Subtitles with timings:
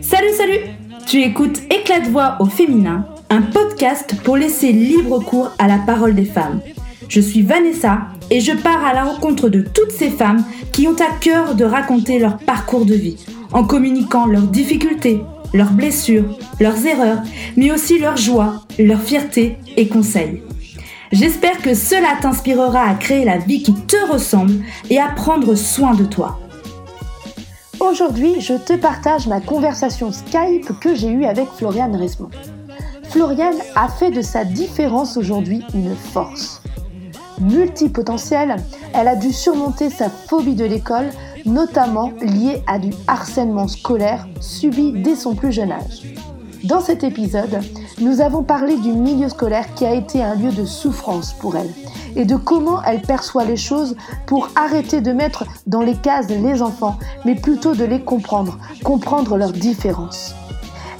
[0.00, 0.60] Salut, salut
[1.06, 5.78] Tu écoutes Éclat de voix au féminin, un podcast pour laisser libre cours à la
[5.78, 6.60] parole des femmes.
[7.08, 10.94] Je suis Vanessa et je pars à la rencontre de toutes ces femmes qui ont
[10.94, 13.16] à cœur de raconter leur parcours de vie,
[13.52, 15.20] en communiquant leurs difficultés,
[15.52, 17.22] leurs blessures, leurs erreurs,
[17.56, 20.42] mais aussi leurs joies, leurs fiertés et conseils.
[21.10, 24.54] J'espère que cela t'inspirera à créer la vie qui te ressemble
[24.90, 26.38] et à prendre soin de toi.
[27.80, 32.30] Aujourd'hui, je te partage ma conversation Skype que j'ai eue avec Floriane Resmond.
[33.04, 36.60] Floriane a fait de sa différence aujourd'hui une force.
[37.40, 38.56] Multipotentielle,
[38.94, 41.10] elle a dû surmonter sa phobie de l'école,
[41.46, 46.02] notamment liée à du harcèlement scolaire subi dès son plus jeune âge.
[46.64, 47.60] Dans cet épisode,
[48.00, 51.72] nous avons parlé du milieu scolaire qui a été un lieu de souffrance pour elle
[52.18, 56.60] et de comment elle perçoit les choses pour arrêter de mettre dans les cases les
[56.60, 60.34] enfants, mais plutôt de les comprendre, comprendre leurs différences.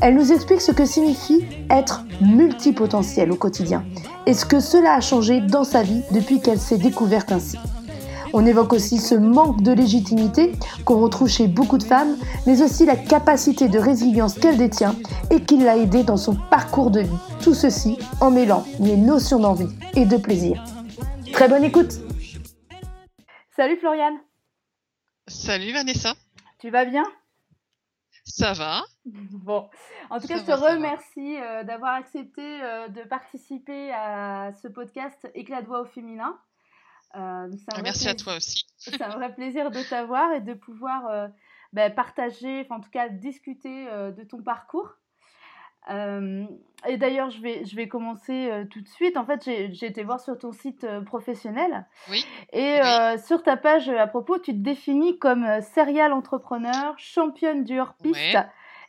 [0.01, 3.84] Elle nous explique ce que signifie être multipotentiel au quotidien
[4.27, 7.59] et ce que cela a changé dans sa vie depuis qu'elle s'est découverte ainsi.
[8.33, 10.53] On évoque aussi ce manque de légitimité
[10.85, 14.95] qu'on retrouve chez beaucoup de femmes, mais aussi la capacité de résilience qu'elle détient
[15.31, 17.17] et qui l'a aidée dans son parcours de vie.
[17.41, 20.62] Tout ceci en mêlant les notions d'envie et de plaisir.
[21.39, 21.92] Très bonne écoute.
[23.55, 24.19] Salut Floriane.
[25.28, 26.17] Salut Vanessa.
[26.58, 27.05] Tu vas bien?
[28.25, 28.83] Ça va.
[29.05, 29.70] Bon,
[30.11, 35.30] en tout cas, je te remercie euh, d'avoir accepté euh, de participer à ce podcast
[35.36, 36.36] Éclat de voix au féminin.
[37.14, 37.47] Euh,
[37.84, 38.67] Merci à toi aussi.
[38.77, 41.30] C'est un vrai plaisir de t'avoir et de pouvoir
[41.73, 44.98] bah, partager, en tout cas discuter de ton parcours.
[45.89, 49.17] Et d'ailleurs, je vais, je vais commencer tout de suite.
[49.17, 51.87] En fait, j'ai été voir sur ton site professionnel.
[52.11, 52.25] Oui.
[52.53, 52.79] Et
[53.25, 58.39] sur ta page à propos, tu te définis comme serial entrepreneur, championne du hors-piste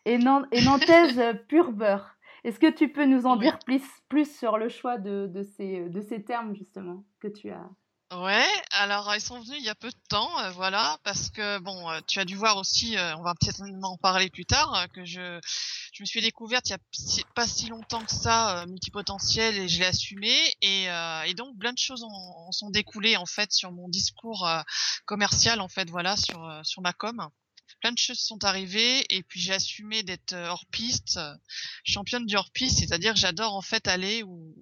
[0.05, 2.15] et, et nantaise pur beurre.
[2.43, 5.89] Est-ce que tu peux nous en dire plus, plus sur le choix de, de, ces,
[5.89, 7.69] de ces termes, justement, que tu as
[8.11, 11.59] Ouais, alors ils sont venus il y a peu de temps, euh, voilà, parce que
[11.59, 14.87] bon, euh, tu as dû voir aussi, euh, on va peut-être en parler plus tard,
[14.95, 15.39] que je
[15.93, 16.79] je me suis découverte il y a
[17.35, 20.85] pas si longtemps que ça multipotentiel et je l'ai assumé et,
[21.27, 24.49] et donc plein de choses en, sont découlées en fait sur mon discours
[25.05, 27.29] commercial en fait, voilà, sur sur ma com.
[27.81, 31.19] Plein de choses sont arrivées et puis j'ai assumé d'être hors piste,
[31.83, 34.55] championne du hors piste, c'est-à-dire j'adore en fait aller où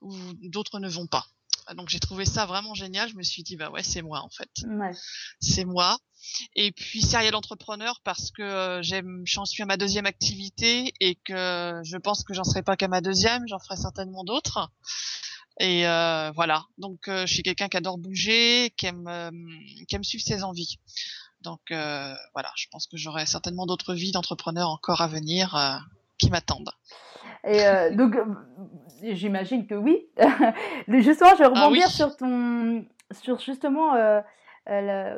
[0.00, 1.26] où d'autres ne vont pas.
[1.74, 3.08] Donc j'ai trouvé ça vraiment génial.
[3.08, 4.50] Je me suis dit bah ouais c'est moi en fait.
[4.66, 4.92] Ouais.
[5.40, 5.98] C'est moi.
[6.56, 11.14] Et puis serial entrepreneur parce que euh, j'aime, j'en suis à ma deuxième activité et
[11.14, 14.70] que je pense que j'en serai pas qu'à ma deuxième, j'en ferai certainement d'autres.
[15.60, 16.64] Et euh, voilà.
[16.78, 19.30] Donc euh, je suis quelqu'un qui adore bouger, qui aime, euh,
[19.88, 20.78] qui aime suivre ses envies.
[21.40, 25.56] Donc voilà, je pense que j'aurai certainement d'autres vies d'entrepreneur encore à venir
[26.18, 26.72] qui m'attendent.
[27.48, 28.24] Et euh, donc, euh,
[29.02, 30.06] j'imagine que oui.
[30.88, 34.20] justement, je vais ah rebondir sur ton, sur justement euh,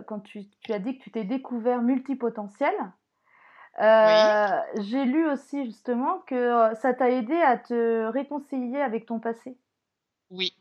[0.07, 2.75] quand tu, tu, as dit que tu t'es découvert multipotentiel.
[3.79, 4.83] Oui.
[4.83, 9.57] J'ai lu aussi justement que ça t'a aidé à te réconcilier avec ton passé.
[10.31, 10.53] Oui.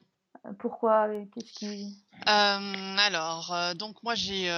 [0.58, 4.50] Pourquoi Qu'est-ce qui Alors, donc moi j'ai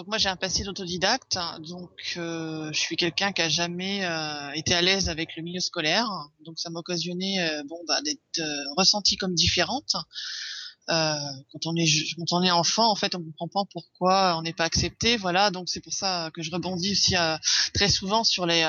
[0.00, 1.38] donc moi j'ai un passé d'autodidacte,
[1.68, 5.60] donc euh, je suis quelqu'un qui a jamais euh, été à l'aise avec le milieu
[5.60, 6.08] scolaire,
[6.46, 8.40] donc ça m'a occasionné euh, bon bah, d'être
[8.78, 9.96] ressentie comme différente.
[10.88, 14.54] quand on est quand on est enfant, en fait, on comprend pas pourquoi on n'est
[14.54, 15.50] pas accepté, voilà.
[15.50, 17.14] Donc c'est pour ça que je rebondis aussi
[17.74, 18.66] très souvent sur les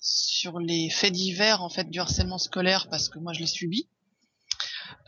[0.00, 3.86] sur les faits divers en fait du harcèlement scolaire parce que moi je l'ai subi.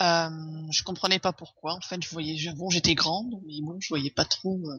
[0.02, 0.30] Euh,
[0.70, 1.74] je comprenais pas pourquoi.
[1.74, 4.78] En fait, je voyais, bon, j'étais grande, mais bon, je voyais pas trop euh,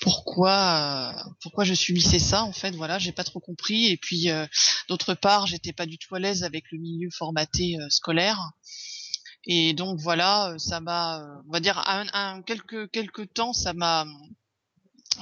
[0.00, 2.42] pourquoi, euh, pourquoi je subissais ça.
[2.42, 3.86] En fait, voilà, j'ai pas trop compris.
[3.86, 4.28] Et puis,
[4.88, 8.50] d'autre part, j'étais pas du tout à l'aise avec le milieu formaté scolaire.
[9.44, 14.06] Et donc voilà, ça m'a, on va dire, un, un, quelques quelques temps, ça m'a,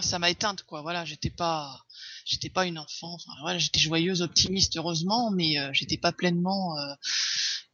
[0.01, 0.81] ça m'a éteinte, quoi.
[0.81, 1.85] Voilà, j'étais pas,
[2.25, 3.13] j'étais pas une enfant.
[3.13, 6.75] Enfin, voilà, j'étais joyeuse, optimiste, heureusement, mais j'étais pas pleinement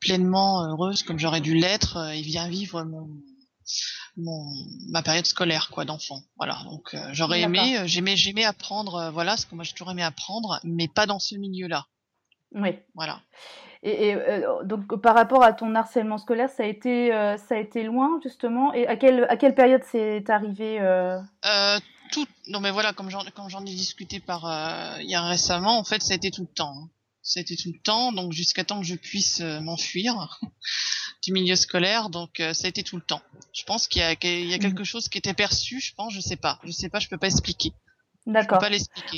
[0.02, 3.08] pleinement heureuse comme j'aurais dû l'être euh, et bien vivre mon,
[4.16, 4.44] mon
[4.90, 6.20] ma période scolaire quoi d'enfant.
[6.36, 6.58] Voilà.
[6.64, 10.02] Donc euh, j'aurais aimé euh, j'aimais j'aimais apprendre voilà ce que moi j'ai toujours aimé
[10.02, 11.86] apprendre mais pas dans ce milieu là
[12.54, 12.76] oui.
[12.94, 13.20] Voilà.
[13.84, 14.14] Et,
[14.64, 17.08] donc par rapport à ton harcèlement scolaire ça a été
[17.48, 18.72] ça a été loin justement?
[18.74, 20.78] Et à quelle à quelle période c'est arrivé
[22.12, 24.42] tout non mais voilà comme j'en comme j'en ai discuté par
[25.00, 26.90] il y a récemment en fait ça a été tout le temps hein.
[27.22, 30.40] C'était tout le temps, donc jusqu'à temps que je puisse euh, m'enfuir
[31.22, 33.22] du milieu scolaire, donc euh, ça a été tout le temps.
[33.52, 34.60] Je pense qu'il y a, y a mm.
[34.60, 37.18] quelque chose qui était perçu, je pense, je sais pas, je sais pas, je peux
[37.18, 37.72] pas expliquer.
[38.26, 38.62] D'accord.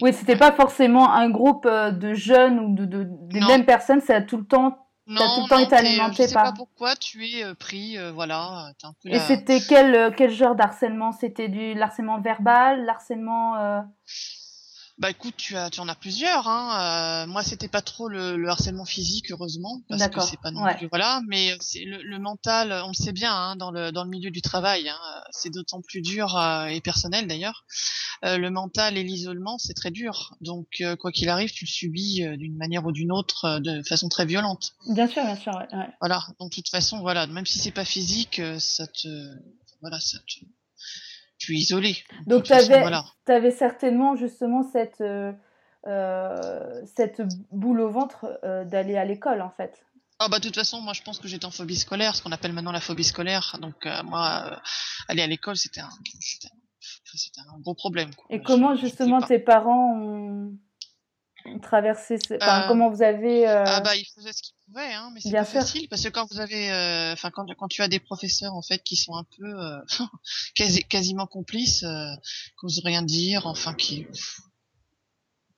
[0.01, 3.49] Oui, c'était pas forcément un groupe euh, de jeunes ou de, de des Non.
[3.49, 4.79] mêmes personnes, ça a tout le temps.
[5.07, 7.55] Non, tout le temps non, été alimenté je sais par- pas pourquoi tu es euh,
[7.55, 8.73] pris, euh, voilà.
[8.79, 11.13] t'es un peu Et la- c'était quel quel genre d'harcèlement?
[11.13, 13.81] C'était du harcèlement verbal, l'harcèlement euh,
[14.97, 16.47] Bah écoute, tu as, tu en as plusieurs.
[16.47, 17.25] Hein.
[17.25, 20.63] Euh, moi, c'était pas trop le, le harcèlement physique, heureusement, parce que c'est pas non
[20.63, 20.77] ouais.
[20.77, 21.21] plus voilà.
[21.27, 24.31] Mais c'est le, le mental, on le sait bien, hein, dans le dans le milieu
[24.31, 24.99] du travail, hein,
[25.33, 27.65] c'est d'autant plus dur euh, et personnel d'ailleurs.
[28.25, 30.37] Euh, le mental et l'isolement, c'est très dur.
[30.41, 33.59] Donc euh, quoi qu'il arrive, tu le subis euh, d'une manière ou d'une autre, euh,
[33.61, 34.75] de façon très violente.
[34.89, 35.77] Bien sûr, bien sûr, ouais.
[35.77, 35.89] ouais.
[36.01, 36.23] Voilà.
[36.39, 39.09] Donc de toute façon, voilà, même si c'est pas physique, euh, ça te,
[39.81, 40.45] voilà, ça te,
[41.45, 41.97] tu es isolé.
[42.27, 43.05] De Donc t'avais voilà.
[43.25, 45.33] t'avais certainement justement cette euh,
[45.87, 47.21] euh, cette
[47.53, 49.85] boule au ventre euh, d'aller à l'école en fait.
[50.21, 52.33] Ah bah de toute façon, moi je pense que j'étais en phobie scolaire, ce qu'on
[52.33, 53.57] appelle maintenant la phobie scolaire.
[53.61, 54.61] Donc euh, moi,
[55.09, 58.15] aller à l'école, c'était un, un, gros problème.
[58.15, 58.27] quoi.
[58.31, 60.53] Et Je- comment je justement tes parents ont,
[61.47, 62.35] ont traversé ce...
[62.35, 65.21] enfin, Euh, comment vous avez euh, Ah bah ils faisaient ce qu'ils pouvaient, hein, mais
[65.21, 65.61] c'est pas sûr.
[65.61, 68.63] facile parce que quand vous avez, euh, enfin quand quand tu as des professeurs en
[68.63, 69.79] fait qui sont un peu euh,
[70.55, 72.15] quasi, quasiment complices, euh,
[72.59, 74.07] qui osent rien dire, enfin qui,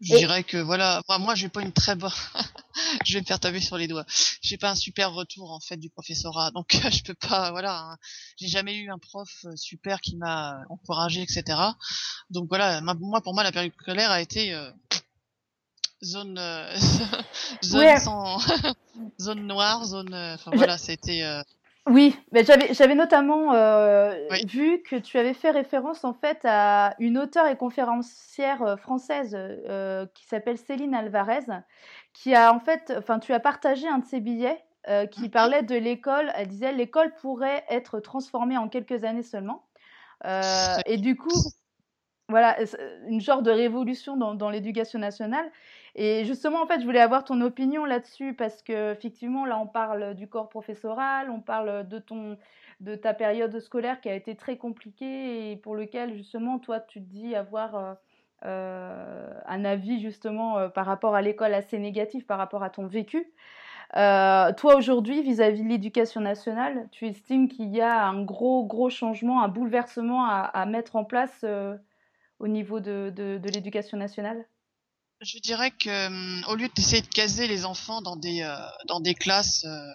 [0.02, 2.10] je Et- dirais que voilà, moi, moi j'ai pas une très bonne,
[3.06, 4.04] je vais me faire taper sur les doigts.
[4.42, 7.96] J'ai pas un super retour en fait du professorat, donc je peux pas, voilà, hein.
[8.38, 11.44] j'ai jamais eu un prof super qui m'a encouragé, etc.
[12.28, 14.70] Donc voilà, ma- moi pour moi la période scolaire a été euh,
[16.02, 16.70] zone euh,
[17.64, 17.96] zone Ouais.
[17.98, 18.38] sans
[19.20, 21.42] zone noire, zone, euh, enfin Je- voilà, c'était euh,
[21.86, 24.44] Oui, mais j'avais j'avais notamment euh, Oui.
[24.46, 29.36] vu que tu avais fait référence en fait à une auteure et conférencière française
[30.14, 31.46] qui s'appelle Céline Alvarez,
[32.12, 34.62] qui a en fait, enfin tu as partagé un de ses billets
[35.10, 35.30] qui Mhm.
[35.30, 36.32] parlait de l'école.
[36.34, 39.64] Elle disait l'école pourrait être transformée en quelques années seulement.
[40.86, 41.40] Et du coup,
[42.28, 42.56] voilà,
[43.06, 45.48] une genre de révolution dans, dans l'éducation nationale.
[45.98, 49.66] Et justement, en fait, je voulais avoir ton opinion là-dessus parce que effectivement, là, on
[49.66, 52.36] parle du corps professoral, on parle de ton,
[52.80, 57.00] de ta période scolaire qui a été très compliquée et pour lequel justement, toi, tu
[57.00, 57.94] te dis avoir euh,
[58.44, 62.86] euh, un avis justement euh, par rapport à l'école assez négatif par rapport à ton
[62.86, 63.32] vécu.
[63.94, 69.42] Toi, aujourd'hui, vis-à-vis de l'éducation nationale, tu estimes qu'il y a un gros, gros changement,
[69.42, 71.44] un bouleversement à, mettre en place
[72.38, 74.44] au niveau de, de l'éducation nationale?
[75.22, 79.00] Je dirais que hum, au lieu d'essayer de caser les enfants dans des euh, dans
[79.00, 79.92] des classes euh,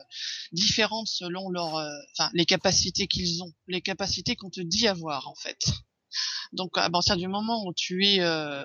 [0.52, 5.28] différentes selon leur euh, enfin les capacités qu'ils ont, les capacités qu'on te dit avoir
[5.28, 5.60] en fait.
[6.54, 8.64] Donc à partir du moment où tu es euh,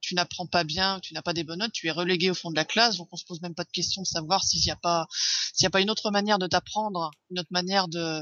[0.00, 2.50] tu n'apprends pas bien, tu n'as pas des bonnes notes, tu es relégué au fond
[2.50, 4.70] de la classe, donc on se pose même pas de question de savoir s'il n'y
[4.72, 5.06] a pas
[5.54, 8.20] s'il y a pas une autre manière de t'apprendre, une autre manière de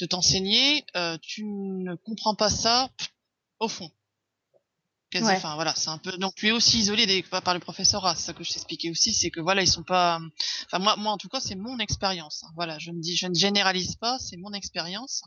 [0.00, 0.84] de t'enseigner,
[1.20, 2.90] tu ne comprends pas ça
[3.60, 3.92] au fond.
[5.12, 5.36] Quasi- Ouais.
[5.36, 6.12] Enfin voilà, c'est un peu.
[6.16, 8.14] Donc tu es aussi isolé des, par le professorat.
[8.14, 10.18] C'est ça que je t'expliquais aussi, c'est que voilà, ils sont pas.
[10.66, 12.42] Enfin moi, moi en tout cas, c'est mon expérience.
[12.44, 12.50] hein.
[12.56, 15.22] Voilà, je ne dis, je ne généralise pas, c'est mon expérience.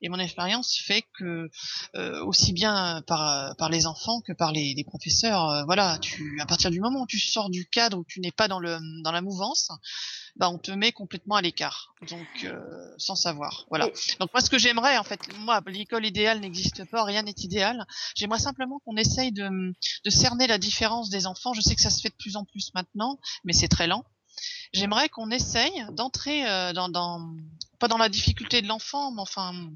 [0.00, 1.48] Et mon expérience fait que
[1.94, 6.40] euh, aussi bien par par les enfants que par les, les professeurs, euh, voilà, tu
[6.40, 8.78] à partir du moment où tu sors du cadre où tu n'es pas dans le
[9.04, 9.70] dans la mouvance,
[10.36, 11.94] bah on te met complètement à l'écart.
[12.08, 12.60] Donc euh,
[12.98, 13.66] sans savoir.
[13.68, 13.86] Voilà.
[14.18, 17.86] Donc moi ce que j'aimerais en fait, moi l'école idéale n'existe pas, rien n'est idéal.
[18.14, 19.48] J'aimerais simplement qu'on essaye de,
[20.04, 21.52] de cerner la différence des enfants.
[21.52, 24.04] Je sais que ça se fait de plus en plus maintenant, mais c'est très lent.
[24.72, 27.36] J'aimerais qu'on essaye d'entrer euh, dans, dans,
[27.78, 29.70] pas dans la difficulté de l'enfant, mais enfin,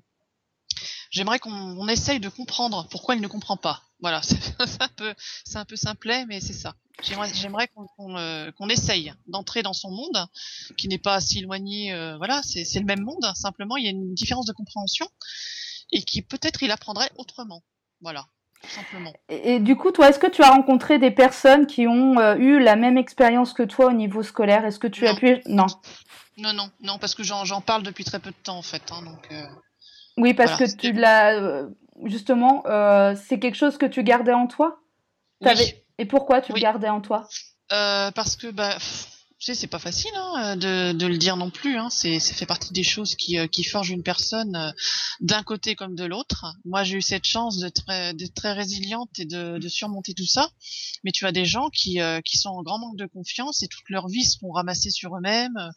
[1.10, 3.82] j'aimerais qu'on on essaye de comprendre pourquoi il ne comprend pas.
[4.00, 6.74] Voilà, c'est un peu, c'est un peu simplet, mais c'est ça.
[7.02, 10.26] J'aimerais, qu'on euh, qu'on essaye d'entrer dans son monde,
[10.78, 11.92] qui n'est pas si éloigné.
[11.92, 13.30] euh, voilà, c'est le même monde.
[13.34, 15.06] Simplement, il y a une différence de compréhension
[15.92, 17.62] et qui peut-être il apprendrait autrement.
[18.00, 18.26] Voilà,
[18.62, 19.12] tout simplement.
[19.28, 22.36] et, et du coup, toi, est-ce que tu as rencontré des personnes qui ont euh,
[22.36, 24.64] eu la même expérience que toi au niveau scolaire?
[24.64, 25.42] Est-ce que tu as pu...
[25.46, 25.66] Non.
[26.38, 28.82] Non, non, non, parce que j'en j'en parle depuis très peu de temps en fait.
[28.90, 29.46] Hein, donc, euh,
[30.18, 31.34] Oui, parce Voilà, que tu l'as...
[31.40, 31.68] euh,
[32.04, 34.80] justement, euh, c'est quelque chose que tu gardais en toi?
[35.42, 35.74] Oui.
[35.98, 36.60] Et pourquoi tu Oui.
[36.60, 37.28] le gardais en toi?
[37.72, 39.08] Euh, parce que bah, pff,
[39.38, 41.76] tu sais, c'est pas facile hein, de, de le dire non plus.
[41.76, 41.88] Hein.
[41.90, 44.70] C'est, ça fait partie des choses qui, euh, qui forgent une personne euh,
[45.20, 46.46] d'un côté comme de l'autre.
[46.64, 50.50] Moi, j'ai eu cette chance très, d'être très résiliente et de, de surmonter tout ça.
[51.04, 53.68] Mais tu as des gens qui, euh, qui sont en grand manque de confiance et
[53.68, 55.70] toute leur vie se font ramasser sur eux-mêmes.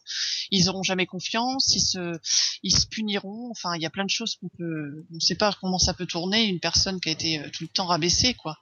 [0.50, 1.74] Ils auront jamais confiance.
[1.74, 2.18] Ils se,
[2.62, 3.50] ils se puniront.
[3.50, 5.92] Enfin, il y a plein de choses qu'on peut, on ne sait pas comment ça
[5.92, 6.46] peut tourner.
[6.46, 8.56] Une personne qui a été tout le temps rabaissée, quoi.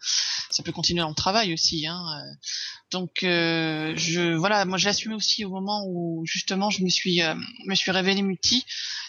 [0.50, 1.87] Ça peut continuer dans le travail aussi.
[1.87, 2.05] Hein.
[2.90, 7.23] Donc, euh, je, voilà, moi, j'ai l'assumais aussi au moment où justement je me suis
[7.23, 7.35] euh,
[7.66, 8.64] me suis révélée multi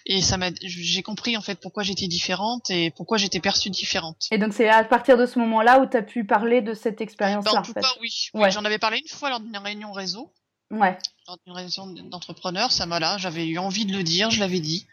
[0.06, 4.28] et ça m'a j'ai compris en fait pourquoi j'étais différente et pourquoi j'étais perçue différente.
[4.32, 7.02] Et donc c'est à partir de ce moment-là où tu as pu parler de cette
[7.02, 8.00] expérience-là ben, en, fait.
[8.02, 10.32] oui, oui j'en avais parlé une fois lors d'une réunion réseau.
[10.72, 10.98] Ouais.
[11.28, 14.60] Lors d'une réunion d'entrepreneurs, ça m'a là, j'avais eu envie de le dire, je l'avais
[14.60, 14.86] dit.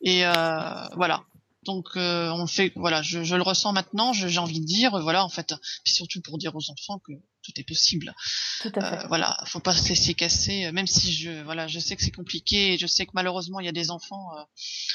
[0.00, 1.24] Et euh, voilà.
[1.64, 5.24] Donc euh, on fait voilà, je, je, le ressens maintenant, j'ai envie de dire voilà
[5.24, 5.54] en fait,
[5.84, 8.14] puis surtout pour dire aux enfants que tout est possible.
[8.60, 9.04] Tout à fait.
[9.04, 12.10] Euh, voilà, faut pas se laisser casser, même si je voilà, je sais que c'est
[12.10, 14.42] compliqué, et je sais que malheureusement il y a des enfants euh,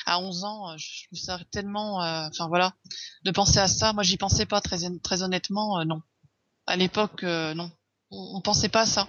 [0.05, 2.73] à 11 ans, je trouve ça tellement, euh, enfin voilà,
[3.23, 3.93] de penser à ça.
[3.93, 6.01] Moi j'y pensais pas très très honnêtement, non.
[6.65, 7.71] À l'époque non,
[8.11, 9.07] on, on pensait pas à ça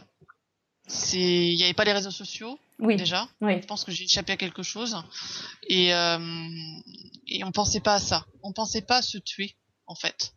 [0.88, 2.96] c'est il n'y avait pas les réseaux sociaux oui.
[2.96, 3.28] déjà.
[3.40, 3.60] Oui.
[3.60, 4.96] je pense que j'ai échappé à quelque chose.
[5.68, 6.18] Et euh,
[7.26, 8.26] et on pensait pas à ça.
[8.42, 9.56] On pensait pas à se tuer
[9.86, 10.34] en fait.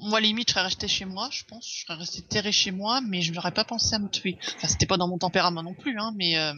[0.00, 1.68] Moi limite je serais resté chez moi je pense.
[1.72, 4.38] Je serais resté terré chez moi mais je n'aurais pas pensé à me tuer.
[4.56, 6.52] Enfin c'était pas dans mon tempérament non plus hein mais euh...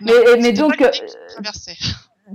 [0.00, 0.90] mais, mais donc euh,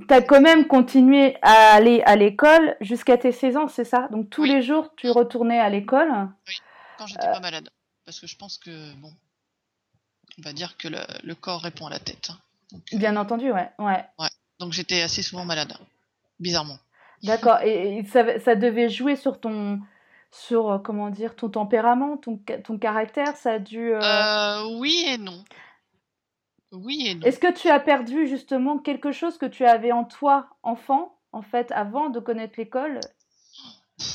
[0.08, 4.10] T'as quand même continué à aller à l'école jusqu'à tes 16 ans, c'est ça?
[4.12, 4.50] Donc tous oui.
[4.50, 6.10] les jours, tu retournais à l'école?
[6.48, 6.54] Oui,
[6.98, 7.70] quand j'étais pas malade.
[8.06, 9.14] Parce que je pense que bon,
[10.38, 12.30] on va dire que le, le corps répond à la tête.
[12.30, 12.38] Hein.
[12.72, 14.06] Donc, Bien euh, entendu, ouais, ouais.
[14.20, 14.30] Ouais.
[14.60, 15.74] Donc j'étais assez souvent malade,
[16.40, 16.78] bizarrement.
[17.24, 17.60] D'accord.
[17.62, 19.80] Et, et ça, ça, devait jouer sur ton,
[20.32, 23.36] sur comment dire, ton tempérament, ton, ton caractère?
[23.38, 23.94] Ça a dû.
[23.94, 24.02] Euh...
[24.02, 25.44] Euh, oui et non.
[26.72, 27.26] Oui et non.
[27.26, 31.42] Est-ce que tu as perdu justement quelque chose que tu avais en toi, enfant, en
[31.42, 33.00] fait, avant de connaître l'école?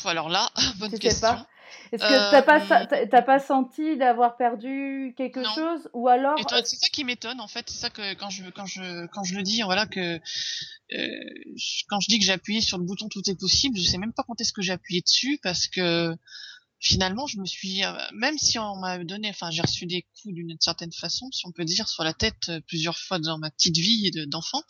[0.04, 0.48] Alors là,
[0.78, 1.28] bonne tu question.
[1.28, 1.46] Sais pas
[1.92, 5.54] est-ce que t'as pas t'as pas senti d'avoir perdu quelque non.
[5.54, 8.66] chose ou alors c'est ça qui m'étonne en fait c'est ça que quand je quand
[8.66, 10.18] je quand je le dis voilà que
[10.92, 11.06] euh,
[11.88, 14.12] quand je dis que j'ai appuyé sur le bouton tout est possible je sais même
[14.12, 16.16] pas quand est-ce que j'ai appuyé dessus parce que
[16.80, 17.82] finalement je me suis
[18.14, 21.52] même si on m'a donné enfin j'ai reçu des coups d'une certaine façon si on
[21.52, 24.62] peut dire sur la tête plusieurs fois dans ma petite vie d'enfant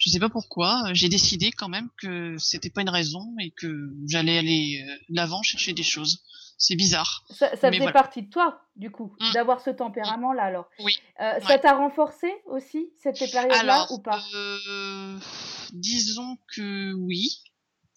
[0.00, 3.94] je sais pas pourquoi j'ai décidé quand même que c'était pas une raison et que
[4.08, 6.22] j'allais aller de l'avant chercher des choses
[6.58, 7.24] c'est bizarre.
[7.30, 7.92] Ça, ça faisait voilà.
[7.92, 9.32] partie de toi, du coup, mmh.
[9.32, 10.68] d'avoir ce tempérament-là, alors.
[10.80, 10.98] Oui.
[11.20, 11.40] Euh, ouais.
[11.40, 14.22] Ça t'a renforcé aussi, cette période-là, ou pas?
[14.34, 15.18] euh,
[15.72, 17.42] Disons que oui.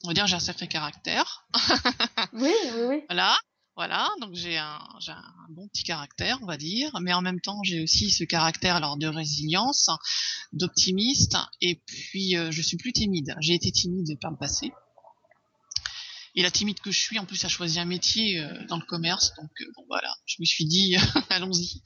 [0.03, 1.47] On va dire que j'ai un sacré caractère.
[2.33, 3.03] oui, oui, oui.
[3.09, 3.35] Voilà.
[3.75, 7.39] Voilà, donc j'ai un, j'ai un bon petit caractère, on va dire, mais en même
[7.39, 9.89] temps j'ai aussi ce caractère alors de résilience,
[10.51, 13.37] d'optimiste, et puis euh, je suis plus timide.
[13.39, 14.73] J'ai été timide par le passé,
[16.35, 18.85] et la timide que je suis, en plus, a choisi un métier euh, dans le
[18.85, 20.95] commerce, donc euh, bon voilà, je me suis dit
[21.29, 21.81] allons-y.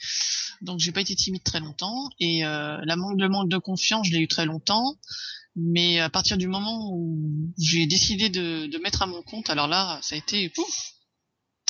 [0.61, 4.07] Donc j'ai pas été timide très longtemps et euh, la manque, le manque de confiance,
[4.07, 4.97] je l'ai eu très longtemps,
[5.55, 9.67] mais à partir du moment où j'ai décidé de, de, mettre à mon compte, alors
[9.67, 10.93] là, ça a été pouf,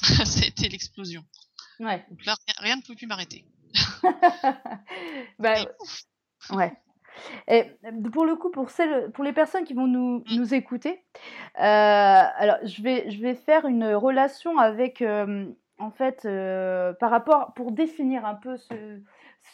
[0.03, 1.23] ça a été l'explosion.
[1.79, 2.05] Ouais.
[2.09, 3.45] Donc là, rien, rien ne pouvait plus m'arrêter.
[5.39, 5.65] bah,
[6.51, 6.73] ouais.
[7.47, 7.65] Et
[8.11, 11.03] pour le coup, pour, celles, pour les personnes qui vont nous, nous écouter,
[11.59, 15.45] euh, alors je vais, je vais faire une relation avec, euh,
[15.77, 19.01] en fait, euh, par rapport, pour définir un peu ce,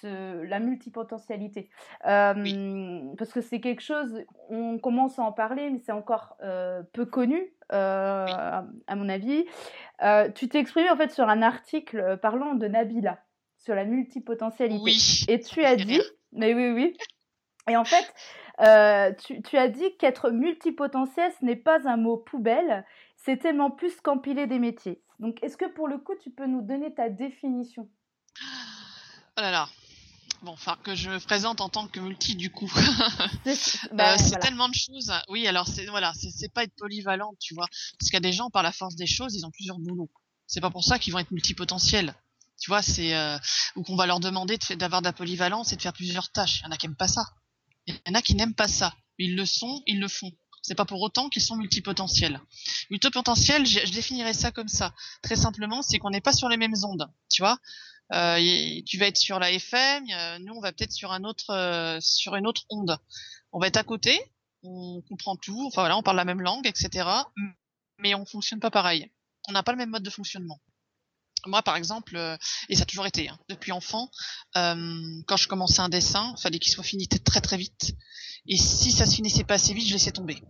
[0.01, 1.69] ce, la multipotentialité.
[2.05, 3.15] Euh, oui.
[3.17, 7.05] Parce que c'est quelque chose, on commence à en parler, mais c'est encore euh, peu
[7.05, 9.45] connu, euh, à, mon avis.
[10.35, 13.19] tu t'es exprimé en fait sur un article parlant de Nabila,
[13.57, 14.81] sur la multipotentialité.
[14.81, 15.25] Oui.
[15.27, 16.01] Et tu as dit,
[16.31, 16.97] mais oui, oui.
[17.67, 18.13] Et en fait,
[18.61, 22.85] euh, tu, tu, as dit qu'être multipotentiel, ce n'est pas un mot poubelle,
[23.15, 25.01] c'est tellement plus qu'empiler des métiers.
[25.19, 27.89] Donc, est-ce que pour le coup, tu peux nous donner ta définition?
[29.37, 29.69] Oh là là.
[30.41, 32.71] Bon, enfin, que je me présente en tant que multi, du coup.
[33.45, 34.37] c'est bah, euh, voilà.
[34.37, 35.11] tellement de choses.
[35.27, 37.67] Oui, alors, c'est voilà, c'est pas être polyvalent, tu vois.
[37.99, 40.09] Parce qu'il y a des gens, par la force des choses, ils ont plusieurs boulots.
[40.47, 42.15] C'est pas pour ça qu'ils vont être multipotentiels.
[42.59, 43.15] Tu vois, c'est.
[43.15, 43.37] Euh,
[43.75, 46.61] ou qu'on va leur demander d'avoir de, de la polyvalence et de faire plusieurs tâches.
[46.61, 47.23] Il y en a qui n'aiment pas ça.
[47.89, 48.93] Il y en a qui n'aiment pas ça.
[49.17, 50.31] Ils le sont, ils le font.
[50.61, 52.39] C'est pas pour autant qu'ils sont multipotentiels.
[52.89, 54.93] Multipotentiel, je, définirais ça comme ça.
[55.21, 57.09] Très simplement, c'est qu'on n'est pas sur les mêmes ondes.
[57.29, 57.57] Tu vois,
[58.13, 60.05] euh, tu vas être sur la FM,
[60.41, 62.97] nous on va peut-être sur un autre, euh, sur une autre onde.
[63.51, 64.19] On va être à côté,
[64.63, 65.65] on comprend tout.
[65.67, 67.07] Enfin voilà, on parle la même langue, etc.
[67.97, 69.09] Mais on fonctionne pas pareil.
[69.47, 70.61] On n'a pas le même mode de fonctionnement
[71.45, 72.37] moi par exemple euh,
[72.69, 74.09] et ça a toujours été hein, depuis enfant
[74.57, 77.95] euh, quand je commençais un dessin fallait qu'il soit fini très très vite.
[78.47, 80.41] Et si ça se finissait pas assez vite je laissais tomber.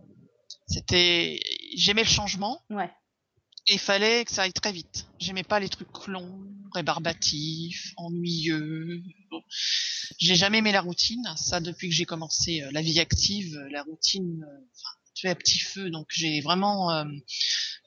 [0.66, 1.40] C'était
[1.76, 2.62] j'aimais le changement.
[2.70, 2.90] Ouais.
[3.66, 5.06] et il fallait que ça aille très vite.
[5.18, 6.40] J'aimais pas les trucs longs
[6.74, 9.02] rébarbatifs ennuyeux.
[9.30, 9.42] Bon.
[10.18, 11.24] j'ai jamais aimé la routine.
[11.36, 14.44] Ça depuis que j'ai commencé euh, la vie active la routine
[15.20, 15.90] tu es à petit feu.
[15.90, 17.04] Donc j'ai vraiment euh,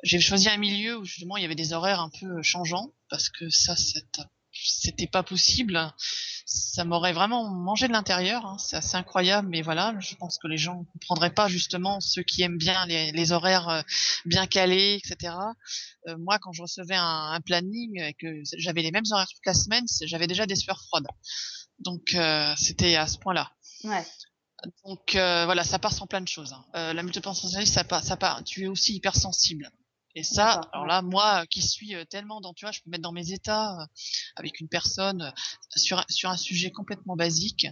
[0.04, 3.30] j'ai choisi un milieu où justement il y avait des horaires un peu changeants parce
[3.30, 5.94] que ça c'était pas possible.
[6.46, 8.46] Ça m'aurait vraiment mangé de l'intérieur.
[8.46, 8.58] Hein.
[8.60, 12.22] C'est assez incroyable, mais voilà, je pense que les gens ne comprendraient pas justement ceux
[12.22, 13.82] qui aiment bien les, les horaires euh,
[14.26, 15.34] bien calés, etc.
[16.08, 19.46] Euh, moi, quand je recevais un, un planning et que j'avais les mêmes horaires toute
[19.46, 21.08] la semaine, j'avais déjà des sueurs froides.
[21.80, 23.52] Donc euh, c'était à ce point-là.
[23.84, 24.06] Ouais.
[24.86, 26.54] Donc euh, voilà, ça part sans plein de choses.
[26.54, 26.66] Hein.
[26.76, 28.44] Euh, la multipotentialité, ça part, ça part.
[28.44, 29.70] Tu es aussi hypersensible.
[30.16, 33.02] Et ça, alors là, moi qui suis euh, tellement dans, tu vois, je peux mettre
[33.02, 33.86] dans mes états euh,
[34.36, 35.32] avec une personne euh,
[35.76, 37.68] sur sur un sujet complètement basique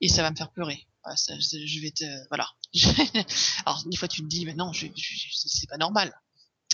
[0.00, 0.86] et ça va me faire pleurer.
[1.04, 2.48] Ouais, ça, je vais te, voilà.
[3.66, 6.12] alors des fois tu te dis, mais non, je, je, c'est pas normal.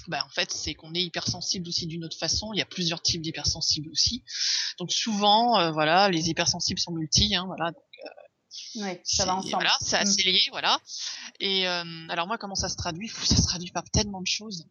[0.08, 2.52] Ben, en fait, c'est qu'on est hypersensible aussi d'une autre façon.
[2.52, 4.22] Il y a plusieurs types d'hypersensibles aussi.
[4.78, 7.72] Donc souvent, euh, voilà, les hypersensibles sont multi, hein, voilà.
[7.72, 7.82] Donc,
[8.76, 9.54] oui, ça va ensemble.
[9.54, 10.78] Voilà, c'est assez lié, voilà.
[11.40, 13.08] Et euh, alors moi, comment ça se traduit?
[13.08, 14.66] Ça se traduit par tellement de choses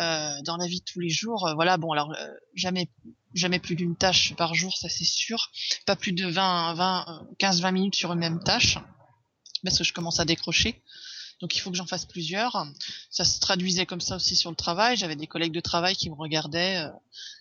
[0.00, 1.46] euh, dans la vie de tous les jours.
[1.46, 2.90] Euh, voilà, bon, alors euh, jamais,
[3.32, 5.50] jamais plus d'une tâche par jour, ça c'est sûr.
[5.86, 8.78] Pas plus de 20, 20, 15, 20 minutes sur une même tâche,
[9.62, 10.82] parce que je commence à décrocher.
[11.40, 12.66] Donc il faut que j'en fasse plusieurs.
[13.10, 14.96] Ça se traduisait comme ça aussi sur le travail.
[14.96, 16.84] J'avais des collègues de travail qui me regardaient.
[16.84, 16.90] Euh,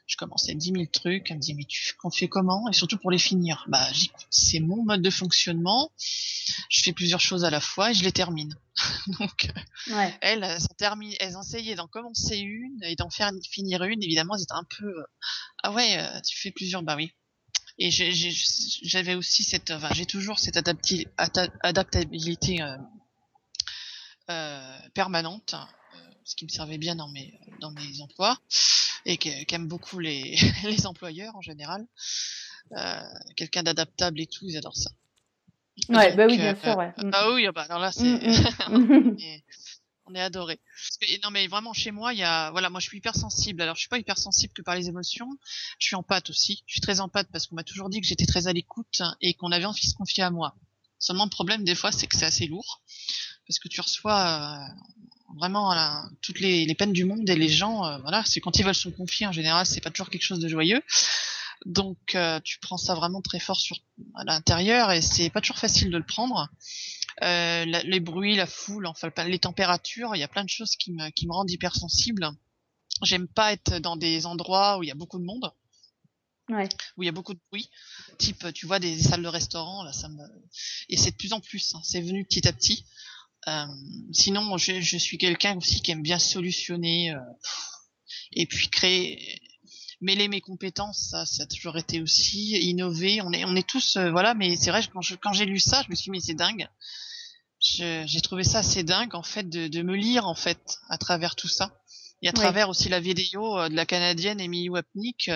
[0.06, 1.30] je commençais 10 000 trucs.
[1.30, 2.68] Elles me disaient mais tu qu'on fait comment?
[2.70, 3.66] Et surtout pour les finir.
[3.68, 3.88] Bah
[4.30, 5.92] c'est mon mode de fonctionnement.
[6.70, 8.56] Je fais plusieurs choses à la fois et je les termine.
[9.20, 9.50] Donc
[9.92, 10.18] ouais.
[10.22, 10.58] elles,
[11.20, 14.04] elles, essayaient d'en commencer une et d'en faire finir une.
[14.04, 15.06] Évidemment, elles étaient un peu euh,
[15.64, 16.84] ah ouais euh, tu fais plusieurs.
[16.84, 17.14] Bah oui.
[17.80, 22.78] Et j'avais aussi cette, enfin, j'ai toujours cette adapti adaptabilité euh, euh,
[24.94, 28.38] permanente, euh, ce qui me servait bien dans mes dans mes emplois
[29.06, 31.86] et qu'aiment beaucoup les les employeurs en général.
[32.78, 33.02] Euh,
[33.36, 34.90] Quelqu'un d'adaptable et tout, ils adorent ça.
[35.90, 36.94] Ouais, Donc, bah oui, bien sûr, ouais.
[37.12, 38.04] Ah oui, bah alors là, c'est
[38.70, 39.18] Mm,
[40.06, 40.60] on est adoré.
[41.24, 43.62] non mais vraiment chez moi, il y a voilà, moi je suis hypersensible.
[43.62, 45.30] Alors je suis pas hypersensible que par les émotions,
[45.80, 46.64] je suis en pâte aussi.
[46.68, 49.02] Je suis très en pâte parce qu'on m'a toujours dit que j'étais très à l'écoute
[49.22, 50.56] et qu'on avait envie de se confier à moi.
[51.00, 52.82] Seulement le problème des fois, c'est que c'est assez lourd
[53.48, 54.74] parce que tu reçois euh,
[55.38, 58.58] vraiment la, toutes les, les, peines du monde et les gens, euh, voilà, c'est quand
[58.58, 60.82] ils veulent se confier en général, c'est pas toujours quelque chose de joyeux.
[61.66, 63.78] Donc euh, tu prends ça vraiment très fort sur
[64.16, 66.50] à l'intérieur et c'est pas toujours facile de le prendre.
[67.22, 70.76] Euh, la, les bruits, la foule, enfin les températures, il y a plein de choses
[70.76, 72.30] qui me, qui me rendent hypersensible.
[73.02, 75.52] J'aime pas être dans des endroits où il y a beaucoup de monde.
[76.50, 76.68] Ouais.
[76.98, 77.70] Où il y a beaucoup de bruit,
[78.18, 80.22] type tu vois des, des salles de restaurant là, ça me
[80.90, 82.86] et c'est de plus en plus, hein, c'est venu petit à petit.
[83.48, 83.66] Euh,
[84.12, 87.20] sinon, je, je suis quelqu'un aussi qui aime bien solutionner euh,
[88.32, 89.42] et puis créer,
[90.02, 91.10] mêler mes compétences.
[91.10, 93.22] Ça, ça a toujours été aussi innover.
[93.22, 94.34] On est, on est tous, euh, voilà.
[94.34, 96.34] Mais c'est vrai, quand je, quand j'ai lu ça, je me suis dit mais c'est
[96.34, 96.68] dingue.
[97.60, 101.38] J'ai trouvé ça assez dingue en fait de, de, me lire en fait à travers
[101.38, 101.82] tout ça
[102.22, 105.32] et à travers aussi la vidéo de la canadienne Emily Wapnick.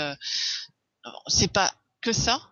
[1.27, 2.49] c'est pas que ça,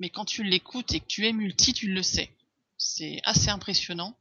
[0.00, 2.34] mais quand tu l'écoutes et que tu es multi, tu le sais.
[2.78, 4.16] C'est assez impressionnant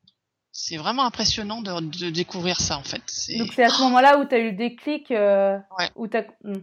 [0.59, 3.03] c'est vraiment impressionnant de, de, découvrir ça en fait.
[3.37, 5.89] Donc c'est à ce moment-là où tu as eu le déclic, euh, ouais.
[5.95, 6.25] où tu as...
[6.43, 6.53] Mmh.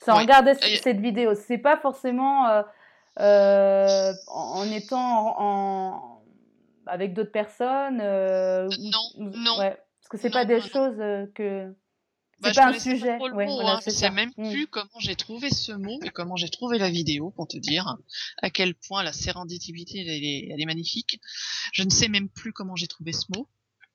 [0.00, 0.20] Ça ouais.
[0.20, 0.76] regardait Et...
[0.76, 1.34] cette vidéo.
[1.34, 2.62] C'est pas forcément euh,
[3.18, 6.22] euh, en, en, étant en, en...
[6.86, 7.98] avec d'autres personnes.
[8.00, 9.58] Euh, non, non.
[9.58, 9.70] Ouais.
[9.70, 10.66] Parce que c'est pas des non.
[10.68, 11.74] choses que.
[12.40, 13.18] Bah, c'est pas un sujet.
[13.18, 13.80] Pas le ouais, mot, voilà, hein.
[13.84, 14.50] Je sais même mmh.
[14.50, 17.96] plus comment j'ai trouvé ce mot et comment j'ai trouvé la vidéo pour te dire
[18.42, 21.20] à quel point la sérenditivité elle est, elle est magnifique.
[21.72, 23.48] Je ne sais même plus comment j'ai trouvé ce mot.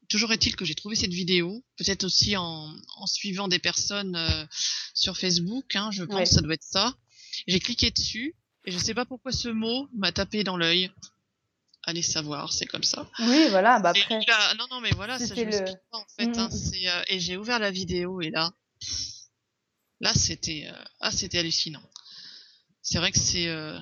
[0.10, 4.46] Toujours est-il que j'ai trouvé cette vidéo, peut-être aussi en, en, suivant des personnes euh,
[4.94, 6.26] sur Facebook, hein, je pense ouais.
[6.26, 6.96] ça doit être ça.
[7.48, 10.92] J'ai cliqué dessus et je sais pas pourquoi ce mot m'a tapé dans l'œil
[11.84, 13.08] allez savoir, c'est comme ça.
[13.20, 14.20] Oui, voilà, bah après.
[14.28, 15.66] Là, non, non, mais voilà, ça, je le...
[15.92, 16.28] pas, en fait.
[16.28, 16.40] Mmh.
[16.40, 18.52] Hein, euh, et j'ai ouvert la vidéo et là,
[20.00, 21.84] là, c'était, euh, ah, c'était hallucinant.
[22.82, 23.48] C'est vrai que c'est.
[23.48, 23.78] Euh...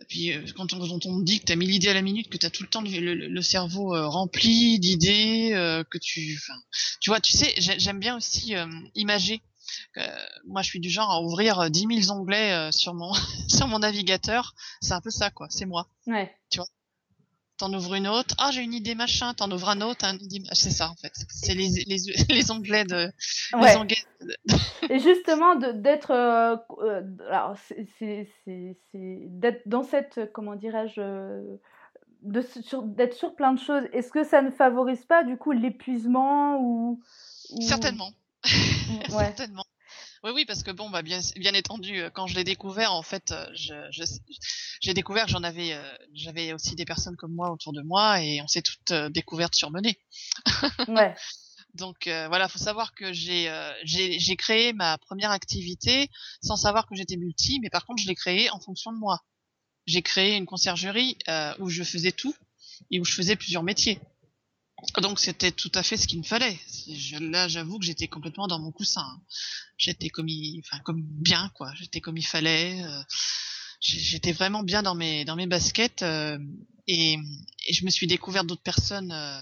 [0.00, 2.02] Et puis euh, quand on, quand on me dit que t'as mis l'idée à la
[2.02, 5.50] minute, que t'as tout le temps le, le, le cerveau euh, rempli d'idées,
[5.88, 6.58] que tu, enfin,
[7.00, 8.54] tu vois, tu sais, j'aime bien aussi
[8.96, 9.40] imager.
[10.46, 13.12] moi, je suis du genre à ouvrir 10 000 onglets sur mon
[13.48, 14.54] sur mon navigateur.
[14.80, 15.46] C'est un peu ça, quoi.
[15.48, 15.88] C'est moi.
[16.06, 16.34] Ouais.
[17.56, 18.34] T'en ouvres une autre.
[18.38, 20.04] Ah, j'ai une idée machin, t'en ouvres un autre.
[20.52, 21.12] C'est ça en fait.
[21.28, 23.12] C'est les, les, les onglets de.
[23.52, 23.70] Ouais.
[23.70, 24.92] Les onglets de...
[24.92, 27.02] Et justement d'être, euh, euh,
[28.94, 31.00] d'être dans cette, comment dirais-je,
[32.22, 33.84] d'être sur plein de choses.
[33.92, 37.00] Est-ce que ça ne favorise pas du coup l'épuisement ou,
[37.50, 38.10] ou, Certainement.
[38.44, 39.26] Ouais.
[39.36, 39.64] Certainement.
[40.24, 43.34] Oui, oui, parce que bon, bah bien, bien entendu, quand je l'ai découvert, en fait,
[43.54, 44.04] je, je,
[44.80, 45.82] j'ai découvert que j'en avais, euh,
[46.14, 49.54] j'avais aussi des personnes comme moi autour de moi, et on s'est toutes euh, découvertes
[49.54, 49.98] surmenées.
[50.88, 51.14] ouais.
[51.74, 56.08] Donc euh, voilà, faut savoir que j'ai euh, j'ai j'ai créé ma première activité
[56.40, 59.24] sans savoir que j'étais multi, mais par contre je l'ai créée en fonction de moi.
[59.86, 62.34] J'ai créé une conciergerie euh, où je faisais tout
[62.90, 64.00] et où je faisais plusieurs métiers.
[65.00, 66.58] Donc c'était tout à fait ce qu'il me fallait.
[67.20, 69.06] Là, j'avoue que j'étais complètement dans mon coussin.
[69.78, 71.72] J'étais comme il, enfin comme bien quoi.
[71.76, 72.82] J'étais comme il fallait.
[72.82, 73.02] euh,
[73.80, 76.38] j'étais vraiment bien dans mes dans mes baskets euh,
[76.86, 77.14] et,
[77.66, 79.40] et je me suis découvert d'autres personnes euh,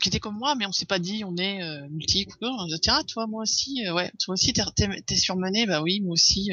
[0.00, 2.26] qui étaient comme moi, mais on s'est pas dit on est multi.
[2.40, 4.62] On se dit tiens toi moi aussi ouais toi aussi t'es
[5.02, 6.50] t'es surmené bah oui moi aussi.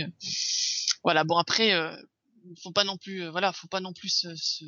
[1.03, 1.71] Voilà bon après
[2.63, 4.65] faut pas non plus voilà faut pas non plus se, se-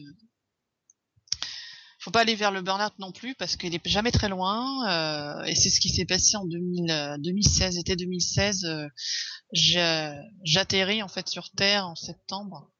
[2.09, 5.43] faut pas aller vers le burn-out non plus parce qu'il est jamais très loin euh,
[5.43, 11.07] et c'est ce qui s'est passé en 2000, euh, 2016 été 2016 euh, j'atterris en
[11.07, 12.71] fait sur terre en septembre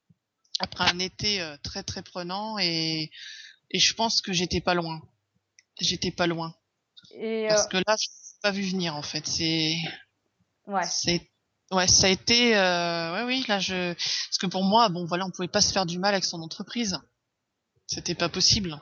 [0.60, 3.12] après un été euh, très très prenant et
[3.72, 5.02] et je pense que j'étais pas loin.
[5.80, 6.56] J'étais pas loin.
[7.12, 9.26] Et parce que là je l'ai pas vu venir en fait.
[9.28, 9.78] C'est
[10.68, 10.86] ouais.
[10.86, 11.30] c'est
[11.72, 15.26] ouais ça a été euh, ouais oui là je parce que pour moi bon voilà
[15.26, 17.00] on pouvait pas se faire du mal avec son entreprise.
[17.88, 18.82] C'était pas possible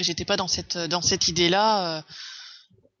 [0.00, 2.04] j'étais pas dans cette dans cette idée là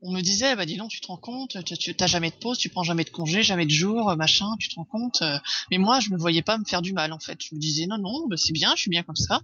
[0.00, 2.58] on me disait bah dis donc tu te rends compte tu t'as jamais de pause
[2.58, 5.38] tu prends jamais de congé jamais de jour euh, machin tu te rends compte euh.
[5.70, 7.86] mais moi je me voyais pas me faire du mal en fait je me disais
[7.86, 9.40] non non bah, c'est bien je suis bien comme ça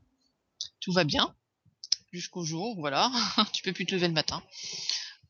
[0.80, 1.34] tout va bien
[2.12, 3.10] jusqu'au jour voilà
[3.52, 4.42] tu peux plus te lever le matin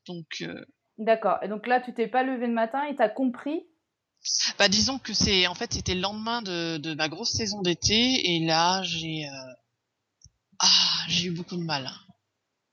[0.07, 0.65] donc euh,
[1.01, 1.39] D'accord.
[1.43, 3.63] Et donc là, tu t'es pas levé le matin et t'as compris?
[4.59, 8.35] Bah disons que c'est en fait c'était le lendemain de, de ma grosse saison d'été
[8.35, 9.53] et là j'ai euh,
[10.59, 11.91] ah j'ai eu beaucoup de mal.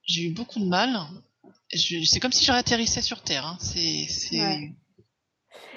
[0.08, 0.90] J'ai eu beaucoup de mal.
[1.70, 3.46] C'est comme si je réatterrissais sur terre.
[3.46, 3.58] Hein.
[3.60, 4.72] C'est Ouais.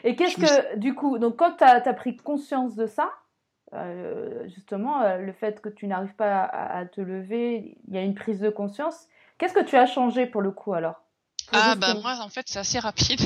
[0.04, 3.12] Et qu'est-ce me que, du coup, donc quand tu as, pris conscience de ça,
[3.74, 7.98] euh, justement, euh, le fait que tu n'arrives pas à, à te lever, il y
[7.98, 9.08] a une prise de conscience.
[9.38, 10.96] Qu'est-ce que tu as changé pour le coup alors?
[11.52, 13.20] Ah bah que- moi en fait c'est assez rapide.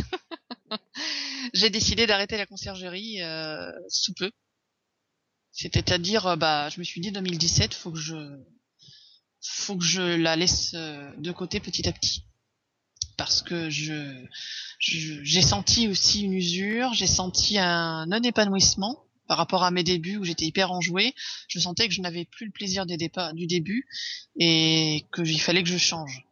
[1.54, 4.32] j'ai décidé d'arrêter la conciergerie euh, sous peu.
[5.52, 8.16] C'est-à-dire euh, bah je me suis dit 2017 faut que je
[9.48, 12.24] faut que je la laisse euh, de côté petit à petit
[13.18, 14.26] parce que je
[14.80, 20.18] j'ai senti aussi une usure, j'ai senti un non épanouissement par rapport à mes débuts
[20.18, 21.16] où j'étais hyper enjouée.
[21.48, 22.98] Je sentais que je n'avais plus le plaisir des
[23.34, 23.88] du début
[24.38, 26.26] et que il fallait que je change.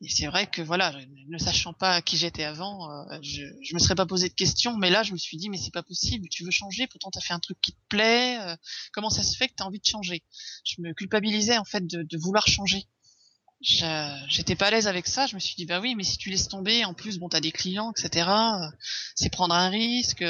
[0.00, 0.94] Et c'est vrai que voilà,
[1.28, 4.76] ne sachant pas qui j'étais avant, euh, je, je me serais pas posé de questions,
[4.76, 7.20] mais là je me suis dit mais c'est pas possible, tu veux changer, pourtant t'as
[7.20, 8.54] fait un truc qui te plaît, euh,
[8.92, 10.22] comment ça se fait que t'as envie de changer?
[10.64, 12.84] Je me culpabilisais en fait de, de vouloir changer.
[13.60, 16.30] J'étais pas à l'aise avec ça, je me suis dit bah oui, mais si tu
[16.30, 18.28] laisses tomber, en plus bon t'as des clients, etc.
[18.28, 18.66] euh,
[19.16, 20.22] C'est prendre un risque.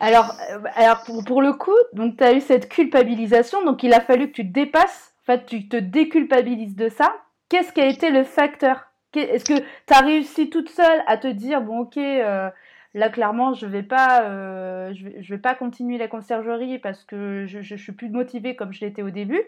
[0.00, 0.36] Alors,
[0.74, 4.30] alors pour, pour le coup, donc tu as eu cette culpabilisation, donc il a fallu
[4.30, 7.10] que tu te dépasses, en fait, tu te déculpabilises de ça.
[7.48, 8.82] Qu'est-ce qui a été le facteur?
[9.20, 12.50] Est-ce que tu as réussi toute seule à te dire, bon, ok, euh,
[12.94, 17.04] là, clairement, je vais pas, euh, je vais, je vais pas continuer la conciergerie parce
[17.04, 19.42] que je, je, je suis plus motivée comme je l'étais au début?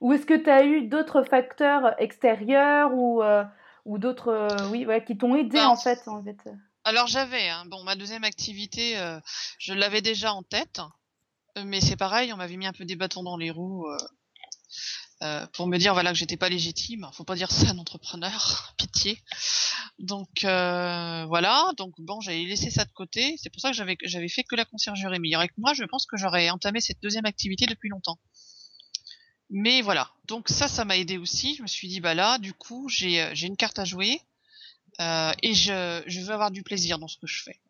[0.00, 3.44] Ou est-ce que tu as eu d'autres facteurs extérieurs ou, euh,
[3.84, 6.38] ou d'autres, oui, ouais, qui t'ont aidé Ben, en fait, en fait?
[6.84, 8.94] Alors j'avais, hein, bon ma deuxième activité,
[9.58, 10.80] je l'avais déjà en tête,
[11.62, 13.84] mais c'est pareil, on m'avait mis un peu des bâtons dans les roues
[15.22, 17.08] euh, pour me dire voilà que j'étais pas légitime.
[17.12, 19.18] Faut pas dire ça à un entrepreneur, pitié.
[19.98, 23.36] Donc euh, voilà, donc bon j'avais laissé ça de côté.
[23.38, 25.18] C'est pour ça que j'avais j'avais fait que la conciergerie.
[25.18, 28.18] Mais que moi, je pense que j'aurais entamé cette deuxième activité depuis longtemps.
[29.50, 31.54] Mais voilà, donc ça, ça m'a aidé aussi.
[31.56, 34.20] Je me suis dit bah là, du coup, j'ai euh, j'ai une carte à jouer.
[35.00, 37.60] Euh, et je, je veux avoir du plaisir dans ce que je fais.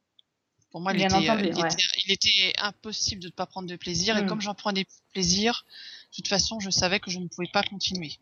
[0.71, 1.73] Pour moi, il, était, entendu, il, ouais.
[1.73, 4.17] était, il était impossible de ne pas prendre de plaisir.
[4.17, 4.27] Et Mm.
[4.27, 5.65] comme j'en prenais plaisir,
[6.11, 8.13] de toute façon, je savais que je ne pouvais pas continuer.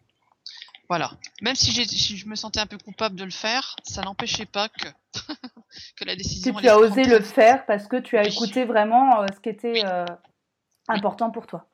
[0.89, 1.11] Voilà.
[1.43, 4.87] Même si, je me sentais un peu coupable de le faire, ça n'empêchait pas que,
[5.97, 6.53] que la Que décision.
[6.53, 8.29] tu allait as osé le faire parce que tu as Oui.
[8.29, 9.83] écouté vraiment euh, ce qui était Oui.
[9.85, 10.05] euh,
[10.89, 11.67] important pour toi.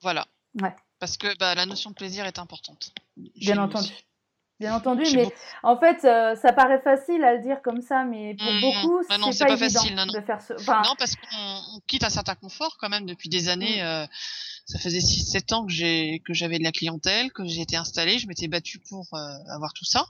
[0.00, 0.26] Voilà.
[0.60, 0.74] Ouais.
[1.00, 2.92] Parce que bah, la notion de plaisir est importante.
[3.16, 3.86] Bien entendu.
[3.90, 4.04] aussi.
[4.60, 5.36] Bien entendu, mais beaucoup.
[5.64, 9.02] en fait, euh, ça paraît facile à le dire comme ça, mais pour Mm, beaucoup,
[9.02, 10.12] c'est pas, pas évident facile, non, non.
[10.12, 10.52] de faire ce.
[10.52, 11.26] Enfin, Non, parce qu'on
[11.74, 13.82] on quitte un certain confort quand même depuis des années.
[13.82, 14.06] Mm.
[14.66, 18.26] Ça faisait 6-7 ans que j'ai que j'avais de la clientèle, que j'étais installée, je
[18.26, 19.18] m'étais battue pour euh,
[19.54, 20.06] avoir tout ça.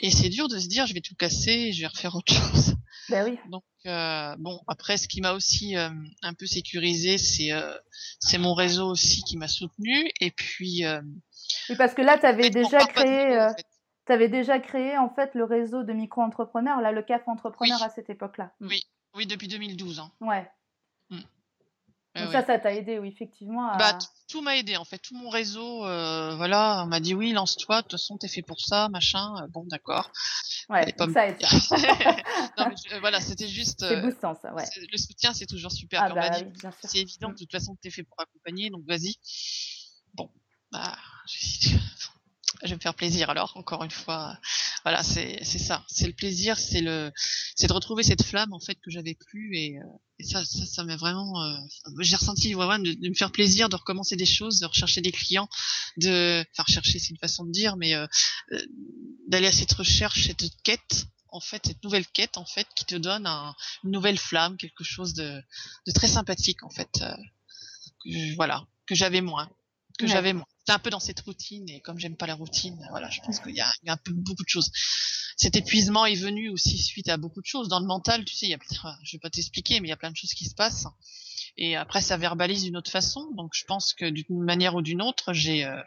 [0.00, 2.74] Et c'est dur de se dire je vais tout casser, je vais refaire autre chose.
[3.08, 3.38] ben oui.
[3.50, 5.90] Donc euh, bon, après ce qui m'a aussi euh,
[6.22, 7.50] un peu sécurisé, c'est
[8.20, 10.10] c'est mon réseau aussi qui m'a soutenu.
[10.20, 10.82] Et puis
[11.68, 13.64] Oui, parce que là, tu avais déjà créé, en fait.
[14.06, 17.86] t'avais déjà créé en fait le réseau de micro-entrepreneurs, là, le CAF entrepreneur Oui.
[17.86, 18.52] à cette époque-là.
[18.60, 18.82] Oui,
[19.14, 19.98] oui, depuis 2012.
[20.00, 20.10] Hein.
[20.20, 20.48] Ouais.
[22.14, 23.68] Ouais, Donc ça, ça t'a aidé, oui, effectivement.
[23.70, 23.78] À...
[23.78, 23.98] Bah,
[24.28, 27.78] tout m'a aidé en fait, tout mon réseau, euh, voilà, on m'a dit oui, lance-toi,
[27.78, 29.34] de toute façon t'es fait pour ça, machin.
[29.42, 30.10] euh, bon, d'accord.
[30.68, 31.38] Ouais, me ça aide.
[32.58, 33.80] non, mais euh, voilà, c'était juste.
[33.80, 34.64] C'est euh, boostant, ça, ouais.
[34.66, 36.02] c'est- Le soutien, c'est toujours super.
[36.02, 36.52] Ah, on m'a bah dit,
[36.84, 37.34] c'est évident, Mm.
[37.34, 39.14] de toute façon, que t'es fait pour accompagner, donc vas-y.
[40.14, 40.30] Bon,
[40.70, 40.96] bah,
[42.64, 44.38] je vais me faire plaisir alors, encore une fois.
[44.84, 47.12] Voilà, c'est c'est ça, c'est le plaisir, c'est le,
[47.56, 49.82] c'est de retrouver cette flamme en fait que j'avais plus et, euh,
[50.18, 51.56] et ça, ça, ça m'a vraiment, euh,
[52.00, 55.12] j'ai ressenti vraiment de, de me faire plaisir, de recommencer des choses, de rechercher des
[55.12, 55.48] clients,
[55.96, 58.06] de, enfin rechercher c'est une façon de dire, mais euh,
[58.52, 58.62] euh,
[59.28, 62.94] d'aller à cette recherche, cette quête en fait, cette nouvelle quête en fait qui te
[62.94, 65.40] donne un, une nouvelle flamme, quelque chose de,
[65.86, 67.14] de très sympathique en fait, euh,
[68.04, 69.48] que, voilà, que j'avais moins,
[69.98, 70.10] que Ouais.
[70.10, 70.46] j'avais moins.
[70.68, 73.54] Un peu dans cette routine et comme j'aime pas la routine, voilà, je pense qu'il
[73.54, 74.70] y a, un peu beaucoup de choses.
[75.36, 78.46] Cet épuisement est venu aussi suite à beaucoup de choses dans le mental, tu sais,
[78.46, 80.34] il y a, enfin, je vais pas t'expliquer, mais il y a plein de choses
[80.34, 80.86] qui se passent.
[81.56, 83.30] Et après, ça verbalise d'une autre façon.
[83.32, 85.82] Donc, je pense que d'une manière ou d'une autre, j'ai, euh,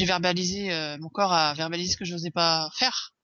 [0.00, 3.14] verbalisé, euh, mon corps a verbalisé ce que je n'osais pas faire.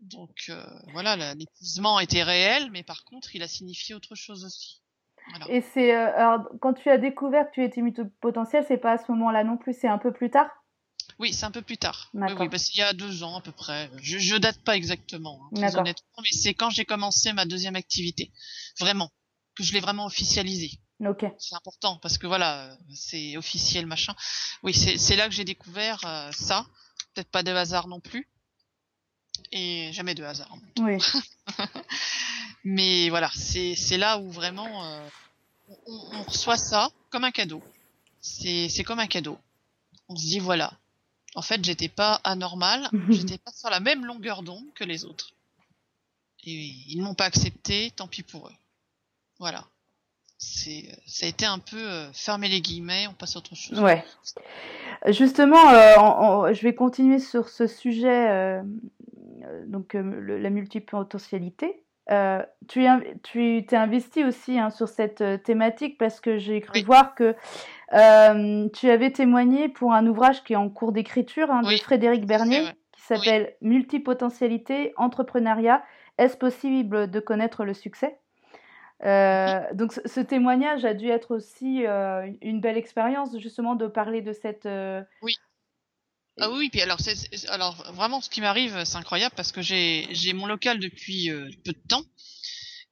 [0.00, 4.82] Donc, euh, voilà, l'épuisement était réel, mais par contre, il a signifié autre chose aussi.
[5.30, 5.50] Voilà.
[5.50, 8.98] Et c'est euh, alors quand tu as découvert que tu étais multipotentiel, c'est pas à
[8.98, 10.48] ce moment-là non plus, c'est un peu plus tard?
[11.18, 12.10] Oui, c'est un peu plus tard.
[12.14, 12.40] Oui, D'accord.
[12.42, 13.90] oui, parce qu'il y a deux ans à peu près.
[14.02, 17.76] Je, je date pas exactement, hein, très honnêtement, mais c'est quand j'ai commencé ma deuxième
[17.76, 18.32] activité,
[18.78, 19.10] vraiment,
[19.56, 20.78] que je l'ai vraiment officialisé.
[21.04, 21.26] Ok.
[21.38, 24.14] C'est important parce que voilà, c'est officiel machin.
[24.62, 26.66] Oui, c'est c'est là que j'ai découvert euh, ça.
[27.14, 28.28] Peut-être pas de hasard non plus.
[29.52, 30.54] Et jamais de hasard.
[30.80, 30.98] Oui.
[32.68, 35.00] Mais voilà, c'est là où vraiment euh,
[35.86, 37.62] on, on reçoit ça comme un cadeau.
[38.20, 39.38] C'est comme un cadeau.
[40.08, 40.72] On se dit voilà.
[41.36, 45.32] En fait, j'étais pas anormal, j'étais pas sur la même longueur d'onde que les autres.
[46.44, 48.54] Et ils m'ont pas accepté, tant pis pour eux.
[49.38, 49.64] Voilà.
[50.38, 50.70] Ça
[51.22, 53.78] a été un peu euh, fermer les guillemets, on passe à autre chose.
[53.80, 54.04] Ouais.
[55.06, 56.02] Justement, euh, on-
[56.48, 58.62] on- je vais continuer sur ce sujet, euh,
[59.66, 61.82] donc le- la multipotentialité.
[62.12, 62.86] Euh, tu
[63.66, 66.84] t'es investi aussi hein, sur cette euh, thématique parce que j'ai cru Oui.
[66.84, 67.34] voir que
[67.94, 72.24] euh, tu avais témoigné pour un ouvrage qui est en cours d'écriture hein, de Frédéric
[72.24, 75.82] Bernier qui s'appelle Multipotentialité, entrepreneuriat,
[76.16, 78.18] est-ce possible de connaître le succès?
[79.04, 81.84] Euh, donc ce, ce témoignage a dû être aussi
[82.40, 84.66] une belle expérience justement de parler de cette
[86.38, 89.62] Ah oui, puis alors, c'est, c'est- alors vraiment, ce qui m'arrive, c'est incroyable parce que
[89.62, 92.04] j'ai, j'ai mon local depuis euh, peu de temps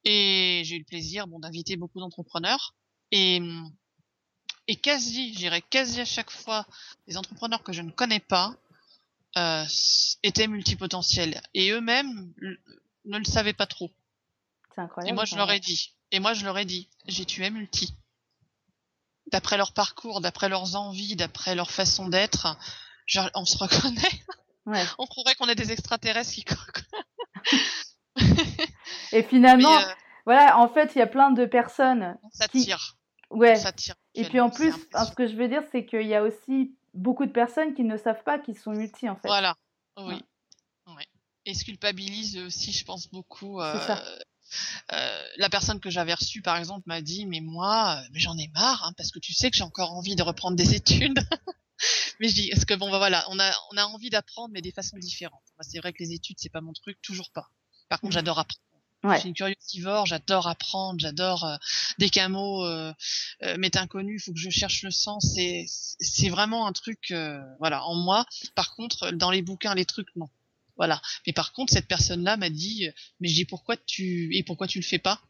[0.05, 2.75] et j'ai eu le plaisir, bon, d'inviter beaucoup d'entrepreneurs
[3.11, 3.41] et
[4.67, 6.67] et quasi, je dirais quasi à chaque fois,
[7.07, 8.55] des entrepreneurs que je ne connais pas
[9.37, 9.65] euh,
[10.23, 12.33] étaient multipotentiels et eux-mêmes
[13.05, 13.91] ne le savaient pas trop.
[14.75, 15.11] c'est incroyable.
[15.11, 15.93] Et moi, je leur ai dit.
[16.13, 17.93] Et moi, je leur ai dit, j'ai tué multi.
[19.33, 22.57] D'après leur parcours, d'après leurs envies, d'après leur façon d'être,
[23.07, 24.01] genre, on se reconnaît.
[24.67, 24.83] Ouais.
[24.97, 26.43] On croirait qu'on est des extraterrestres qui
[29.13, 29.83] Et finalement, euh,
[30.25, 32.17] voilà, en fait, il y a plein de personnes.
[32.23, 32.97] on qui- s'attire.
[33.31, 33.61] Ouais.
[34.15, 37.27] Et puis en plus, ce que je veux dire, c'est qu'il y a aussi beaucoup
[37.27, 39.29] de personnes qui ne savent pas qu'ils sont multi en fait.
[39.29, 39.55] Voilà.
[39.99, 40.23] Oui.
[40.87, 41.07] Ouais.
[41.45, 43.61] Et se culpabilise aussi, je pense beaucoup.
[43.61, 44.03] Euh, ça.
[44.93, 48.83] euh, la personne que j'avais reçue, par exemple, m'a dit, mais moi, j'en ai marre,
[48.87, 51.19] hein, parce que tu sais que j'ai encore envie de reprendre des études.
[52.21, 54.63] mais je dis, est-ce que bon, bah, voilà, on a, on a envie d'apprendre, mais
[54.63, 55.43] des façons différentes.
[55.61, 57.49] C'est vrai que les études, c'est pas mon truc, toujours pas.
[57.89, 58.61] Par contre, j'adore apprendre.
[59.05, 59.17] Ouais.
[59.17, 61.57] Je suis une curiosivore, j'adore apprendre, j'adore euh,
[61.99, 62.91] dès qu'un mot euh,
[63.43, 65.33] euh, m'est inconnu, il faut que je cherche le sens.
[65.35, 68.25] C'est c'est vraiment un truc, euh, voilà, en moi.
[68.55, 70.31] Par contre, dans les bouquins, les trucs, non.
[70.77, 71.01] Voilà.
[71.27, 74.67] Mais par contre, cette personne-là m'a dit, euh, mais je dis pourquoi tu et pourquoi
[74.67, 75.21] tu le fais pas?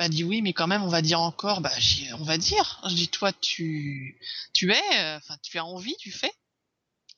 [0.00, 1.70] M'a dit oui, mais quand même, on va dire encore, bah,
[2.18, 2.80] on va dire.
[2.88, 4.18] Je dis toi, tu
[4.54, 6.32] tu es, euh, enfin, tu as envie, tu fais,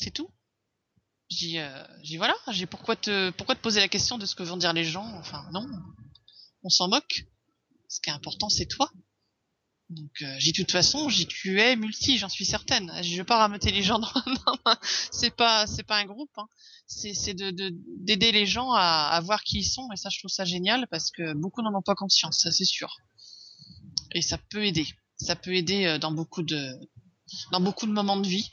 [0.01, 0.29] c'est tout.
[1.31, 1.85] Je dis, euh,
[2.17, 4.83] voilà, j'ai pourquoi te pourquoi te poser la question de ce que vont dire les
[4.83, 5.07] gens?
[5.15, 5.65] Enfin non,
[6.65, 7.25] on s'en moque.
[7.89, 8.91] Ce qui est important, c'est toi.
[9.93, 12.91] Donc euh, j'ai de toute façon, j'ai tu es multi, j'en suis certaine.
[13.03, 14.01] Je vais pas rameuter les gens
[15.11, 16.47] c'est pas c'est pas un groupe, hein.
[16.87, 20.09] c'est c'est de de- d'aider les gens à, à voir qui ils sont et ça
[20.11, 22.97] je trouve ça génial parce que beaucoup n'en ont pas conscience, ça c'est sûr.
[24.15, 26.73] Et ça peut aider, ça peut aider euh, dans beaucoup de
[27.51, 28.51] dans beaucoup de moments de vie.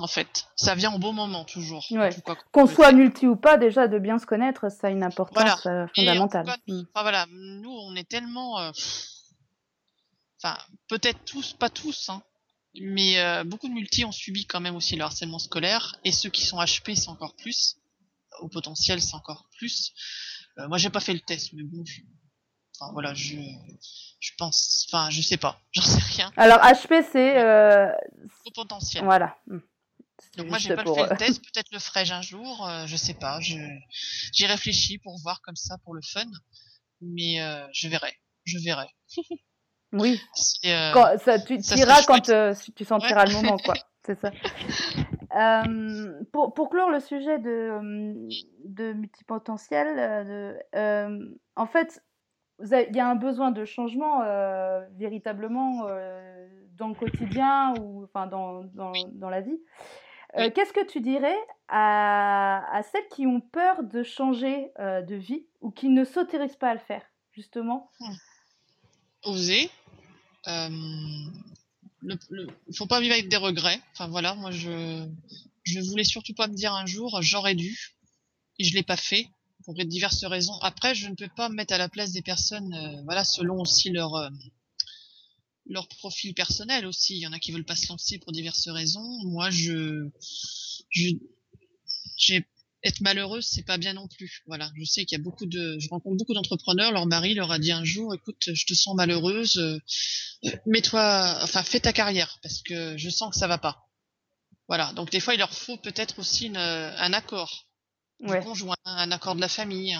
[0.00, 1.84] En fait, ça vient au bon moment toujours.
[1.90, 2.10] Ouais.
[2.52, 5.58] Qu'on soit multi ou pas, déjà de bien se connaître, ça a une importance Voilà.
[5.66, 6.46] euh, Et fondamentale.
[6.46, 6.82] cas, Mm.
[6.94, 8.70] Enfin voilà, nous on est tellement, euh,
[10.42, 12.22] enfin peut-être tous, pas tous, hein,
[12.80, 16.30] mais euh, beaucoup de multi ont subi quand même aussi le harcèlement scolaire et ceux
[16.30, 17.76] qui sont HP c'est encore plus,
[18.40, 19.92] au potentiel c'est encore plus.
[20.58, 22.02] Euh, moi j'ai pas fait le test, mais bon, je-
[22.80, 23.36] enfin voilà, je
[24.20, 24.86] Je pense.
[24.88, 25.60] Enfin, je sais pas.
[25.72, 26.32] J'en sais rien.
[26.36, 27.38] Alors, HP, c'est.
[27.40, 27.88] Euh...
[28.44, 29.04] Au potentiel.
[29.04, 29.38] Voilà.
[29.46, 29.60] Hmm.
[30.36, 33.14] Donc moi j'ai pas fait le test, peut-être le ferai-je un jour, euh, je sais
[33.14, 33.40] pas.
[33.40, 33.56] Je
[34.32, 36.26] j'y réfléchis pour voir comme ça pour le fun,
[37.00, 38.12] mais euh, je verrai,
[38.44, 38.86] je verrai.
[39.92, 40.20] Oui.
[40.66, 43.74] Euh, quand, ça, tu iras quand euh, tu sentiras le moment, quoi.
[44.04, 44.30] C'est ça.
[45.36, 48.28] Euh, pour, pour clore le sujet de,
[48.64, 49.96] de multipotentiel,
[50.26, 52.02] de, en fait,
[52.60, 54.20] il y a un besoin de changement
[54.96, 55.86] véritablement
[56.76, 59.60] dans le quotidien ou enfin dans, dans, dans la vie.
[60.54, 65.70] Qu'est-ce que tu dirais à, à, celles qui ont peur de changer de vie ou
[65.70, 67.90] qui ne s'autorisent pas à le faire, justement?
[69.24, 69.70] Oser.
[70.48, 70.68] Euh,
[72.00, 73.80] le, faut pas vivre avec des regrets.
[73.92, 75.06] Enfin voilà, moi je
[75.64, 77.98] je voulais surtout pas me dire un jour j'aurais dû
[78.58, 79.28] et je l'ai pas fait
[79.64, 80.58] pour diverses raisons.
[80.62, 83.60] Après, je ne peux pas me mettre à la place des personnes, euh, voilà, selon
[83.60, 84.30] aussi leur euh,
[85.66, 87.16] leur profil personnel aussi.
[87.16, 89.06] Il y en a qui veulent pas se lancer pour diverses raisons.
[89.24, 90.08] Moi, je
[90.90, 92.46] j'ai
[92.84, 94.42] être malheureuse, c'est pas bien non plus.
[94.46, 96.92] Voilà, je sais qu'il y a beaucoup de, je rencontre beaucoup d'entrepreneurs.
[96.92, 99.78] Leur mari leur a dit un jour, écoute, je te sens malheureuse, euh,
[100.66, 103.88] mets-toi, enfin, fais ta carrière parce que je sens que ça va pas.
[104.68, 107.66] Voilà, donc des fois il leur faut peut-être aussi une, un accord
[108.20, 108.42] ouais.
[108.42, 109.98] conjoint, un accord de la famille.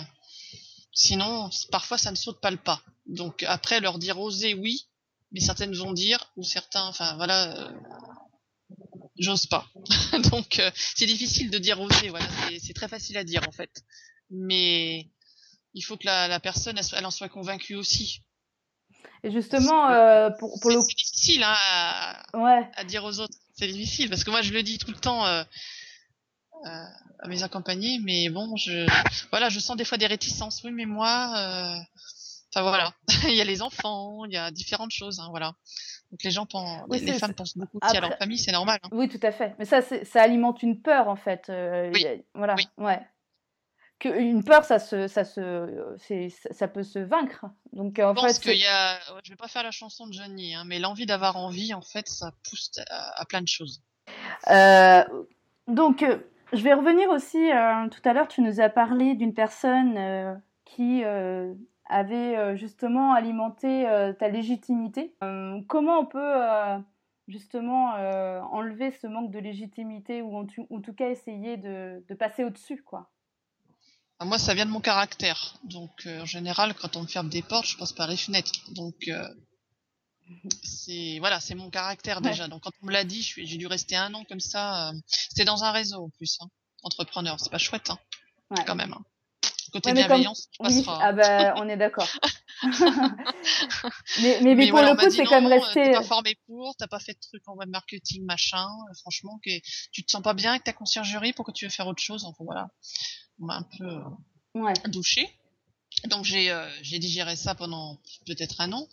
[0.93, 2.83] Sinon, parfois ça ne saute pas le pas.
[3.07, 4.89] Donc après leur dire oser, oui,
[5.33, 7.57] mais certaines vont dire ou certains, enfin voilà.
[7.57, 7.73] Euh,
[9.19, 9.67] j'ose pas.
[10.31, 12.27] Donc euh, c'est difficile de dire oser, voilà,
[12.61, 13.83] c'est très facile à dire en fait.
[14.31, 15.09] Mais
[15.75, 18.23] il faut que la, la personne elle, en soit convaincue aussi.
[19.25, 22.71] Et justement, euh, pour, pour le c'est difficile hein, à, ouais.
[22.77, 23.37] à dire aux autres.
[23.55, 25.43] C'est difficile parce que moi je le dis tout le temps euh,
[26.67, 26.85] euh,
[27.21, 28.87] à mes accompagnés, mais bon, je
[29.31, 30.63] voilà, je sens des fois des réticences.
[30.65, 31.79] Oui, mais moi, euh,
[32.61, 32.93] enfin voilà,
[33.29, 35.55] il y a les enfants, il y a différentes choses, hein, voilà.
[36.11, 38.79] Donc les gens pensent, les, femmes pensent beaucoup à leur famille, c'est normal.
[38.83, 38.89] Hein.
[38.93, 39.55] Oui, tout à fait.
[39.59, 41.49] Mais ça, ça alimente une peur en fait.
[41.51, 42.07] Euh, oui.
[42.35, 43.01] voilà, ouais.
[43.99, 47.47] Que une peur, ça se, ça se, c'est, ça peut se vaincre.
[47.73, 50.55] Donc en je pense qu'il y a, je vais pas faire la chanson de Johnny,
[50.55, 53.83] hein, mais l'envie d'avoir envie, en fait, ça pousse à, plein de choses.
[54.49, 55.05] Euh,
[55.67, 56.19] donc, euh,
[56.53, 57.39] je vais revenir aussi.
[57.91, 61.03] Tout à l'heure, tu nous as parlé d'une personne qui
[61.89, 65.15] avait euh, justement alimenté euh, ta légitimité.
[65.23, 66.35] Euh, comment on peut
[67.27, 67.93] justement
[68.53, 73.11] enlever ce manque de légitimité ou en, tout cas essayer de, passer au-dessus quoi?
[74.21, 75.55] Ah, moi, ça vient de mon caractère.
[75.63, 78.53] Donc, en général, quand on me ferme des portes, je passe par les fenêtres.
[78.75, 79.11] Donc,
[80.65, 82.49] c'est voilà, c'est mon caractère déjà.
[82.49, 84.93] Donc, quand on me l'a dit, j'ai dû rester un an comme ça.
[85.07, 86.49] C'était dans un réseau en plus, hein.
[86.83, 87.39] entrepreneur.
[87.39, 87.99] C'est pas chouette, hein,
[88.67, 88.95] quand même.
[88.95, 89.05] Hein.
[89.73, 92.09] Côté bienveillance, ah bah, on est d'accord.
[94.23, 95.85] mais, mais, mais, pour le coup, c'est quand même resté.
[95.85, 98.67] T'es pas formé pour, t'as pas fait de trucs en web marketing, machin.
[99.01, 99.51] Franchement, que
[99.93, 102.45] tu te sens pas bien avec ta conciergerie, pourquoi tu veux faire autre chose Enfin
[102.45, 102.69] voilà,
[103.41, 104.73] on m'a un peu ouais.
[104.87, 105.29] douché.
[106.05, 108.89] Donc j'ai euh, j'ai digéré ça pendant peut-être un an.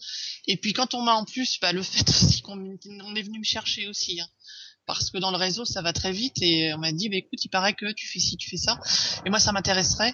[0.48, 3.44] Et puis quand on m'a en plus, bah, le fait aussi qu'on est venu me
[3.44, 4.20] chercher aussi.
[4.20, 4.28] Hein
[4.88, 7.44] parce que dans le réseau ça va très vite et on m'a dit bah écoute
[7.44, 8.80] il paraît que tu fais ci tu fais ça
[9.26, 10.14] et moi ça m'intéresserait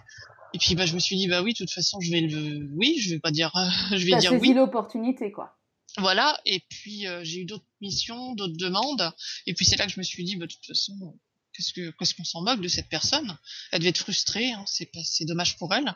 [0.53, 2.69] et puis bah je me suis dit bah oui, de toute façon je vais le
[2.75, 3.51] oui, je vais pas dire
[3.91, 4.53] je vais dire oui.
[4.53, 5.57] l'opportunité quoi.
[5.97, 9.11] Voilà, et puis euh, j'ai eu d'autres missions, d'autres demandes
[9.45, 11.19] et puis c'est là que je me suis dit bah de toute façon
[11.53, 13.37] qu'est-ce que qu'est-ce qu'on s'en moque de cette personne?
[13.71, 15.93] Elle devait être frustrée, hein, c'est c'est dommage pour elle.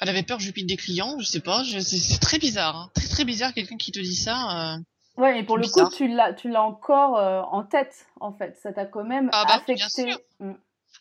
[0.00, 3.08] Elle avait peur je pique des clients, je sais pas, c'est très bizarre, hein, très
[3.08, 4.74] très bizarre quelqu'un qui te dit ça.
[4.74, 4.78] Euh,
[5.16, 8.56] ouais, mais pour le coup, tu l'as, tu l'as encore euh, en tête, en fait.
[8.62, 9.74] Ça t'a quand même ah bah, affecté.
[9.74, 10.18] Bien sûr.
[10.38, 10.52] Mm.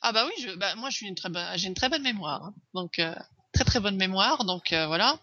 [0.02, 2.56] Ah bah oui, je, bah, moi je une très j'ai une très bonne mémoire, hein.
[2.74, 3.16] donc euh,
[3.54, 5.20] très très bonne mémoire, donc euh, voilà.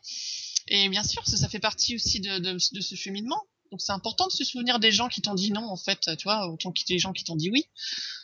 [0.68, 3.42] Et bien sûr, ça, ça fait partie aussi de, de, de ce cheminement.
[3.70, 6.24] Donc c'est important de se souvenir des gens qui t'ont dit non, en fait, tu
[6.24, 7.64] vois, autant que des gens qui t'ont dit oui.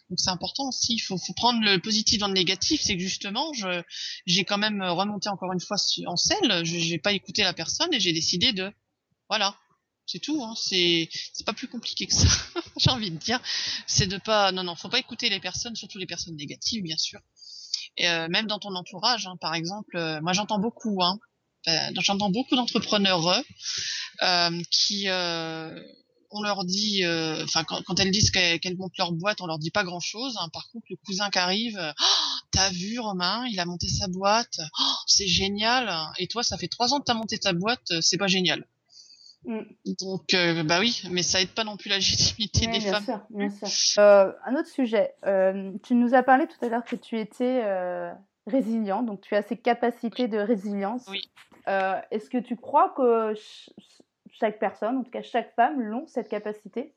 [0.08, 0.94] Donc c'est important aussi.
[0.94, 2.80] Il faut, faut prendre le positif dans le négatif.
[2.82, 3.82] C'est que justement, je,
[4.26, 6.64] j'ai quand même remonté encore une fois en selle.
[6.64, 8.72] Je, j'ai pas écouté la personne et j'ai décidé de,
[9.28, 9.56] voilà,
[10.06, 10.54] c'est tout, hein.
[10.56, 12.26] c'est c'est pas plus compliqué que ça.
[12.76, 13.40] J'ai envie de dire,
[13.86, 16.96] c'est de pas, non non, faut pas écouter les personnes, surtout les personnes négatives, bien
[16.96, 17.20] sûr.
[17.96, 21.18] Et euh, même dans ton entourage, hein, par exemple, euh, moi j'entends beaucoup, hein,
[21.68, 23.42] euh, j'entends beaucoup d'entrepreneurs
[24.70, 25.08] qui
[26.32, 27.02] on leur dit,
[27.42, 30.36] enfin quand, quand, elles disent qu'elles montent leur boîte, on leur dit pas grand chose.
[30.40, 30.48] Hein.
[30.52, 34.60] Par contre, le cousin qui arrive, oh, t'as vu Romain, il a monté sa boîte,
[34.78, 35.92] oh, c'est génial.
[36.18, 38.64] Et toi, ça fait trois ans que t'as monté ta boîte, c'est pas génial.
[39.44, 39.60] Mm.
[40.00, 43.04] Donc, euh, bah oui, mais ça aide pas non plus la légitimité des bien femmes.
[43.04, 44.02] Sûr, bien sûr.
[44.02, 45.14] Euh, un autre sujet.
[45.24, 47.62] Euh, tu nous as parlé tout à l'heure que tu étais
[48.46, 51.04] résilient, donc tu as ces capacités de résilience.
[51.08, 51.30] Oui.
[51.66, 53.34] Est-ce que tu crois que
[54.32, 56.94] chaque personne, en tout cas chaque femme, l'ont cette capacité?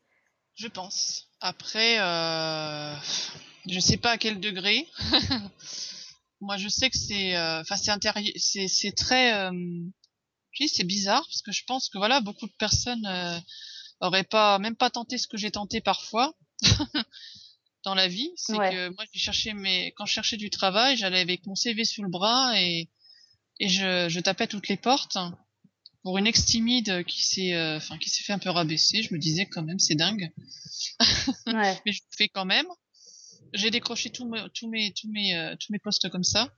[0.55, 1.29] Je pense.
[1.41, 2.93] Après, euh,
[3.67, 4.87] je sais pas à quel degré.
[6.41, 9.49] Moi, je sais que c'est, enfin, c'est c'est très,
[10.67, 13.07] c'est bizarre parce que je pense que voilà, beaucoup de personnes
[13.99, 16.33] auraient pas, même pas tenté ce que j'ai tenté parfois.
[17.83, 21.19] dans la vie, c'est que moi j'ai cherché mes quand je cherchais du travail, j'allais
[21.19, 22.89] avec mon CV sous le bras et
[23.59, 25.17] et je, je tapais toutes les portes
[26.01, 29.13] pour une ex timide qui s'est euh, enfin qui s'est fait un peu rabaisser, je
[29.13, 30.31] me disais quand même c'est dingue.
[31.47, 31.81] Ouais.
[31.85, 32.67] Mais je le fais quand même.
[33.53, 36.49] J'ai décroché tous mes tous mes tous mes euh, tous mes postes comme ça.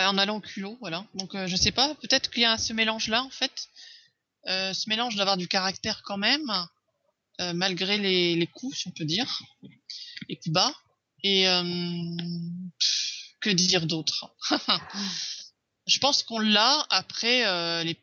[0.00, 1.06] Euh, en allant au culot, voilà.
[1.14, 3.68] Donc je sais pas, peut-être qu'il y a ce mélange là en fait.
[4.46, 6.50] ce mélange d'avoir du caractère quand même
[7.40, 9.40] euh, malgré les, les coups, si on peut dire,
[10.28, 10.72] les coups bas.
[11.24, 11.62] Et euh,
[13.40, 14.36] que dire d'autre?
[15.86, 16.86] Je pense qu'on l'a.
[16.90, 17.96] Après, euh, peut-être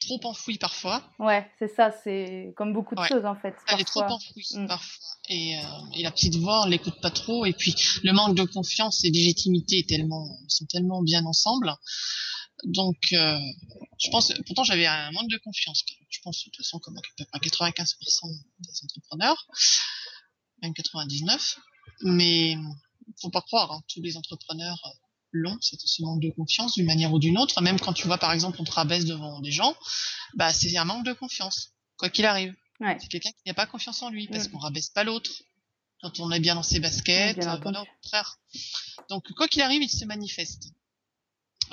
[0.00, 1.02] trop enfouie parfois.
[1.18, 1.92] Ouais, c'est ça.
[2.04, 3.54] C'est comme beaucoup de choses en fait.
[3.68, 4.66] Elle est trop enfouie mm.
[4.66, 5.06] parfois.
[5.28, 5.58] Et,
[5.94, 7.44] et, la petite voix, on l'écoute pas trop.
[7.44, 11.74] Et puis le manque de confiance et de légitimité est tellement, sont tellement bien ensemble
[12.64, 13.38] donc, euh,
[13.98, 15.84] je pense, pourtant j'avais un manque de confiance.
[16.08, 16.98] Je pense de toute façon comme
[17.32, 18.20] à 95%
[18.60, 19.46] des entrepreneurs,
[20.62, 21.58] même 99.
[22.02, 22.56] Mais
[23.20, 24.78] faut pas croire, hein, tous les entrepreneurs
[25.32, 27.60] l'ont, c'est ce manque de confiance d'une manière ou d'une autre.
[27.60, 29.76] Même quand tu vois par exemple on te rabaisse devant des gens,
[30.34, 32.54] bah c'est un manque de confiance, quoi qu'il arrive.
[32.80, 32.96] Ouais.
[33.00, 34.52] C'est quelqu'un qui n'a pas confiance en lui parce mm.
[34.52, 35.30] qu'on rabaisse pas l'autre.
[36.00, 38.38] Quand on est bien dans ses baskets, euh, voilà, frère.
[39.10, 40.68] Donc quoi qu'il arrive, il se manifeste.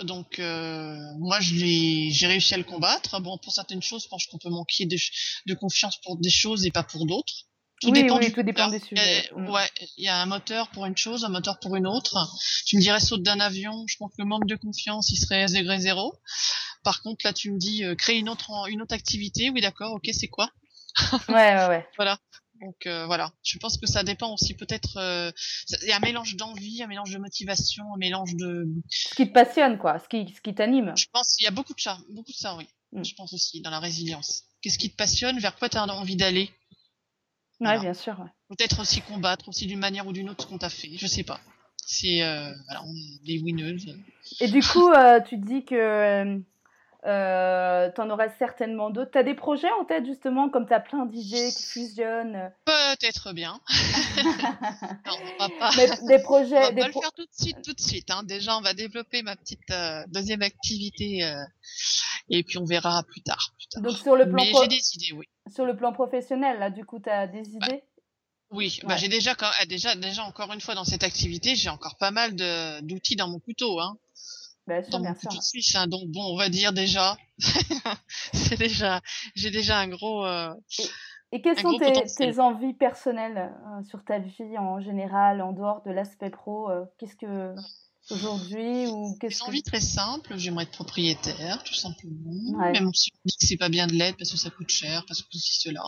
[0.03, 3.19] Donc euh, moi j'ai réussi à le combattre.
[3.21, 4.97] Bon pour certaines choses, je pense qu'on peut manquer de,
[5.45, 7.45] de confiance pour des choses et pas pour d'autres.
[7.81, 9.29] Tout oui, dépend, oui, tout dépend des sujets.
[9.35, 9.49] Mm.
[9.49, 12.17] ouais, il y a un moteur pour une chose, un moteur pour une autre.
[12.65, 15.43] Tu me dirais saute d'un avion, je pense que le manque de confiance, il serait
[15.43, 16.15] à degré zéro.
[16.83, 19.49] Par contre, là, tu me dis euh, créer une autre une autre activité.
[19.49, 20.49] Oui, d'accord, ok, c'est quoi?
[21.27, 21.87] Ouais, ouais, ouais.
[21.97, 22.17] voilà.
[22.61, 24.97] Donc euh, voilà, je pense que ça dépend aussi peut-être.
[24.97, 25.31] Euh,
[25.81, 28.65] il y a un mélange d'envie, un mélange de motivation, un mélange de.
[28.89, 30.93] Ce qui te passionne, quoi, ce qui, ce qui t'anime.
[30.95, 32.67] Je pense qu'il y a beaucoup de ça, beaucoup de ça, oui.
[32.93, 33.03] Mm.
[33.03, 34.43] Je pense aussi dans la résilience.
[34.61, 35.37] Qu'est-ce qui te passionne?
[35.39, 36.49] Vers quoi tu as envie d'aller?
[37.61, 38.17] Ouais, bien sûr.
[38.49, 40.91] Peut-être aussi combattre, aussi d'une manière ou d'une autre ce qu'on t'a fait.
[40.97, 41.39] Je sais pas.
[41.77, 43.95] C'est euh, voilà, on est des winneuses.
[44.39, 44.91] Et du coup,
[45.27, 46.41] tu dis que
[47.05, 49.11] euh, T'en aurais certainement d'autres.
[49.11, 53.59] T'as des projets en tête justement, comme t'as plein d'idées qui fusionnent Peut-être bien.
[55.05, 55.71] non, on va pas.
[56.07, 56.57] des projets.
[56.57, 58.09] On va pas le faire tout de suite, tout de suite.
[58.09, 58.23] Hein.
[58.23, 61.43] Déjà, on va développer ma petite euh, deuxième activité euh,
[62.29, 63.53] et puis on verra plus tard.
[63.57, 63.83] Plus tard.
[63.83, 64.43] Donc sur le plan.
[64.43, 65.25] Mais j'ai des idées, oui.
[65.53, 67.83] Sur le plan professionnel, là, du coup, t'as des bah, idées?
[68.51, 69.35] Oui, bah j'ai déjà,
[69.67, 72.35] déjà, déjà encore une fois dans cette activité, j'ai encore pas mal
[72.83, 73.97] d'outils dans mon couteau, hein.
[74.67, 75.29] Bien sûr, bien sûr.
[75.79, 77.17] Hein, donc bon, on va dire déjà,
[78.33, 79.01] c'est déjà,
[79.35, 80.25] j'ai déjà un gros.
[80.25, 80.53] Euh,
[81.31, 85.91] et, quelles sont tes, envies personnelles euh, sur ta vie en général, en dehors de
[85.91, 87.53] l'aspect pro euh, Qu'est-ce que
[88.11, 89.45] aujourd'hui ou qu'est-ce que...
[89.45, 90.37] envies très simples.
[90.37, 92.57] J'aimerais être propriétaire, tout simplement.
[92.71, 95.05] Même si on dit que c'est pas bien de l'aide parce que ça coûte cher,
[95.07, 95.83] parce que ceci cela.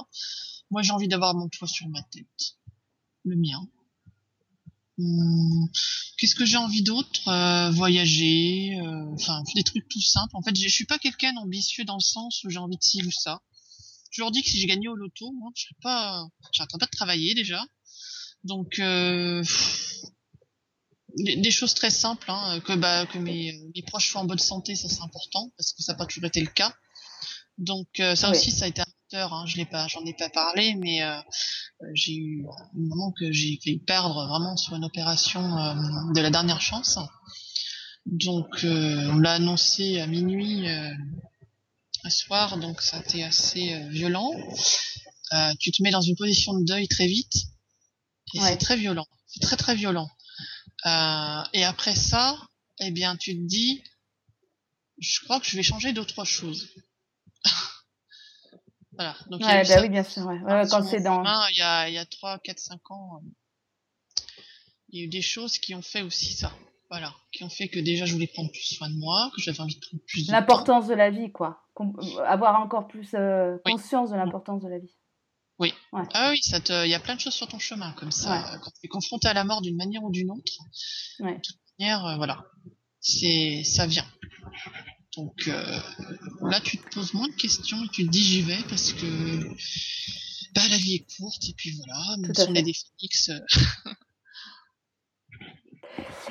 [0.70, 2.57] Moi, j'ai envie d'avoir mon toit sur ma tête,
[3.24, 3.68] le mien.
[4.99, 5.70] Hum,
[6.18, 7.28] qu'est-ce que j'ai envie d'autre?
[7.28, 10.36] Euh, Voyager, euh, enfin des trucs tout simples.
[10.36, 13.03] En fait, je suis pas quelqu'un d'ambitieux dans le sens où j'ai envie de ci
[13.03, 13.41] ou ça.
[14.09, 16.86] Je leur dis que si j'ai gagné au loto, moi, je serais pas, j'arrêterais pas
[16.88, 17.63] de travailler déjà.
[18.43, 19.43] Donc euh,
[21.15, 24.75] des, choses très simples, hein, que bah que mes, mes proches soient en bonne santé,
[24.75, 26.73] ça c'est important parce que ça n'a pas toujours été le cas.
[27.57, 28.81] Donc ça aussi, ça a été
[29.13, 31.19] Hein, je l'ai pas, j'en ai pas parlé, mais euh,
[31.93, 35.73] j'ai eu un moment que j'ai fait perdre vraiment sur une opération euh,
[36.13, 36.99] de la dernière chance.
[38.05, 44.31] Donc euh, on l'a annoncé à minuit un soir, donc ça a été assez violent.
[45.59, 47.33] tu te mets dans une position de deuil très vite
[48.33, 50.09] et c'est très violent, c'est très très violent.
[50.86, 52.38] Et après ça,
[52.80, 53.84] eh bien tu te dis,
[54.99, 56.69] je crois que je vais changer d'autres trois choses.
[58.97, 59.15] Voilà.
[59.30, 60.25] Donc, ouais, bah oui, bien sûr.
[60.25, 60.63] Ouais.
[60.69, 61.23] quand c'est dans.
[61.51, 64.23] Il y a, il y a 3, 4, 5 ans, euh,
[64.89, 66.51] il y a eu des choses qui ont fait aussi ça.
[66.89, 67.13] Voilà.
[67.32, 69.75] Qui ont fait que déjà je voulais prendre plus soin de moi, que j'avais envie
[69.75, 71.63] de prendre plus de L'importance de la vie, quoi.
[71.80, 74.95] Euh, avoir encore plus euh, conscience de l'importance de la vie.
[75.59, 75.73] Oui.
[76.13, 76.85] Ah oui, ça te...
[76.85, 78.59] il y a plein de choses sur ton chemin, comme ça.
[78.63, 80.53] Quand tu es confronté à la mort d'une manière ou d'une autre,
[81.19, 82.45] de toute manière, voilà.
[82.99, 84.05] C'est, ça vient.
[85.17, 85.79] Donc euh,
[86.41, 89.47] là, tu te poses moins de questions et tu te dis j'y vais parce que
[90.53, 93.31] bah, la vie est courte et puis voilà, même si on est des fixes.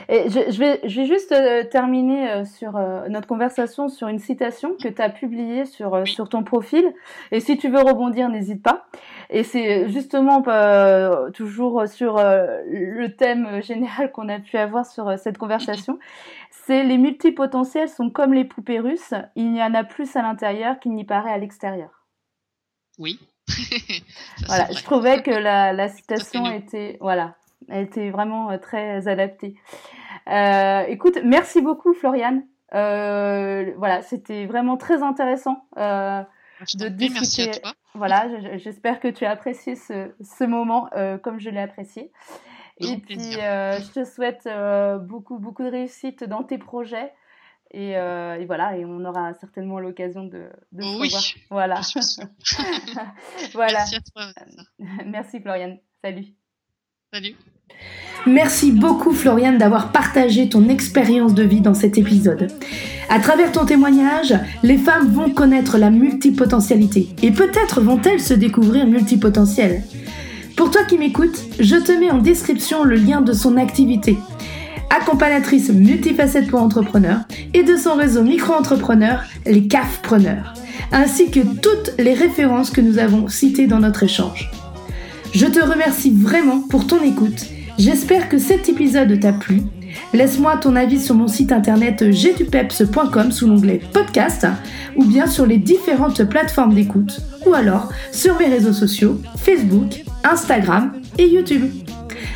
[0.08, 4.20] Et je, vais, je vais juste euh, terminer euh, sur euh, notre conversation sur une
[4.20, 6.84] citation que tu as publiée sur, sur ton profil.
[7.32, 8.86] Et si tu veux rebondir, n'hésite pas.
[9.30, 10.42] Et c'est justement
[11.32, 15.98] toujours sur le thème général qu'on a pu avoir sur cette conversation.
[16.50, 19.14] C'est les multipotentiels sont comme les poupées russes.
[19.36, 22.06] Il n'y en a plus à l'intérieur qu'il n'y paraît à l'extérieur.
[22.98, 23.20] Oui.
[24.46, 27.36] voilà, je trouvais que la, la citation était, voilà,
[27.70, 29.54] était vraiment euh, très adaptée.
[30.28, 32.42] Euh, écoute, merci beaucoup Floriane.
[32.74, 36.22] Euh, voilà, c'était vraiment très intéressant euh,
[36.74, 37.14] de discuter.
[37.14, 37.72] Merci à toi.
[37.97, 38.28] Voilà,
[38.59, 42.12] j'espère que tu as apprécié ce, ce moment euh, comme je l'ai apprécié.
[42.78, 44.49] Et puis, je te souhaite
[45.07, 47.12] beaucoup, beaucoup de réussite dans tes projets.
[47.72, 51.22] Et, et, voilà, et on aura certainement l'occasion de, de se oui, revoir.
[51.51, 51.80] Voilà.
[53.55, 53.78] voilà.
[53.78, 54.26] Merci à toi.
[55.07, 55.78] Merci Floriane.
[56.05, 56.26] Salut.
[57.12, 57.34] Salut.
[58.26, 62.53] Merci beaucoup Floriane d'avoir partagé ton expérience de vie dans cet épisode.
[63.09, 68.86] À travers ton témoignage, les femmes vont connaître la multipotentialité et peut-être vont-elles se découvrir
[68.86, 69.82] multipotentielles.
[70.57, 74.16] Pour toi qui m'écoutes, je te mets en description le lien de son activité.
[74.90, 77.20] Accompagnatrice multifacette pour entrepreneurs
[77.54, 80.54] et de son réseau micro-entrepreneurs, les CAF-preneurs,
[80.92, 84.50] ainsi que toutes les références que nous avons citées dans notre échange.
[85.32, 87.46] Je te remercie vraiment pour ton écoute
[87.78, 89.61] J'espère que cet épisode t'a plu.
[90.12, 94.47] Laisse-moi ton avis sur mon site internet gdupeps.com sous l'onglet podcast
[94.97, 100.92] ou bien sur les différentes plateformes d'écoute ou alors sur mes réseaux sociaux Facebook, Instagram
[101.18, 101.70] et YouTube.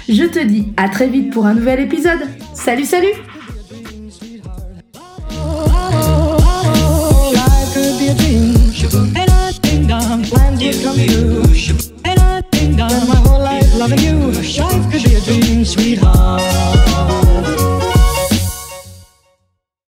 [0.09, 2.21] Je te dis à très vite pour un nouvel épisode.
[2.55, 3.15] Salut salut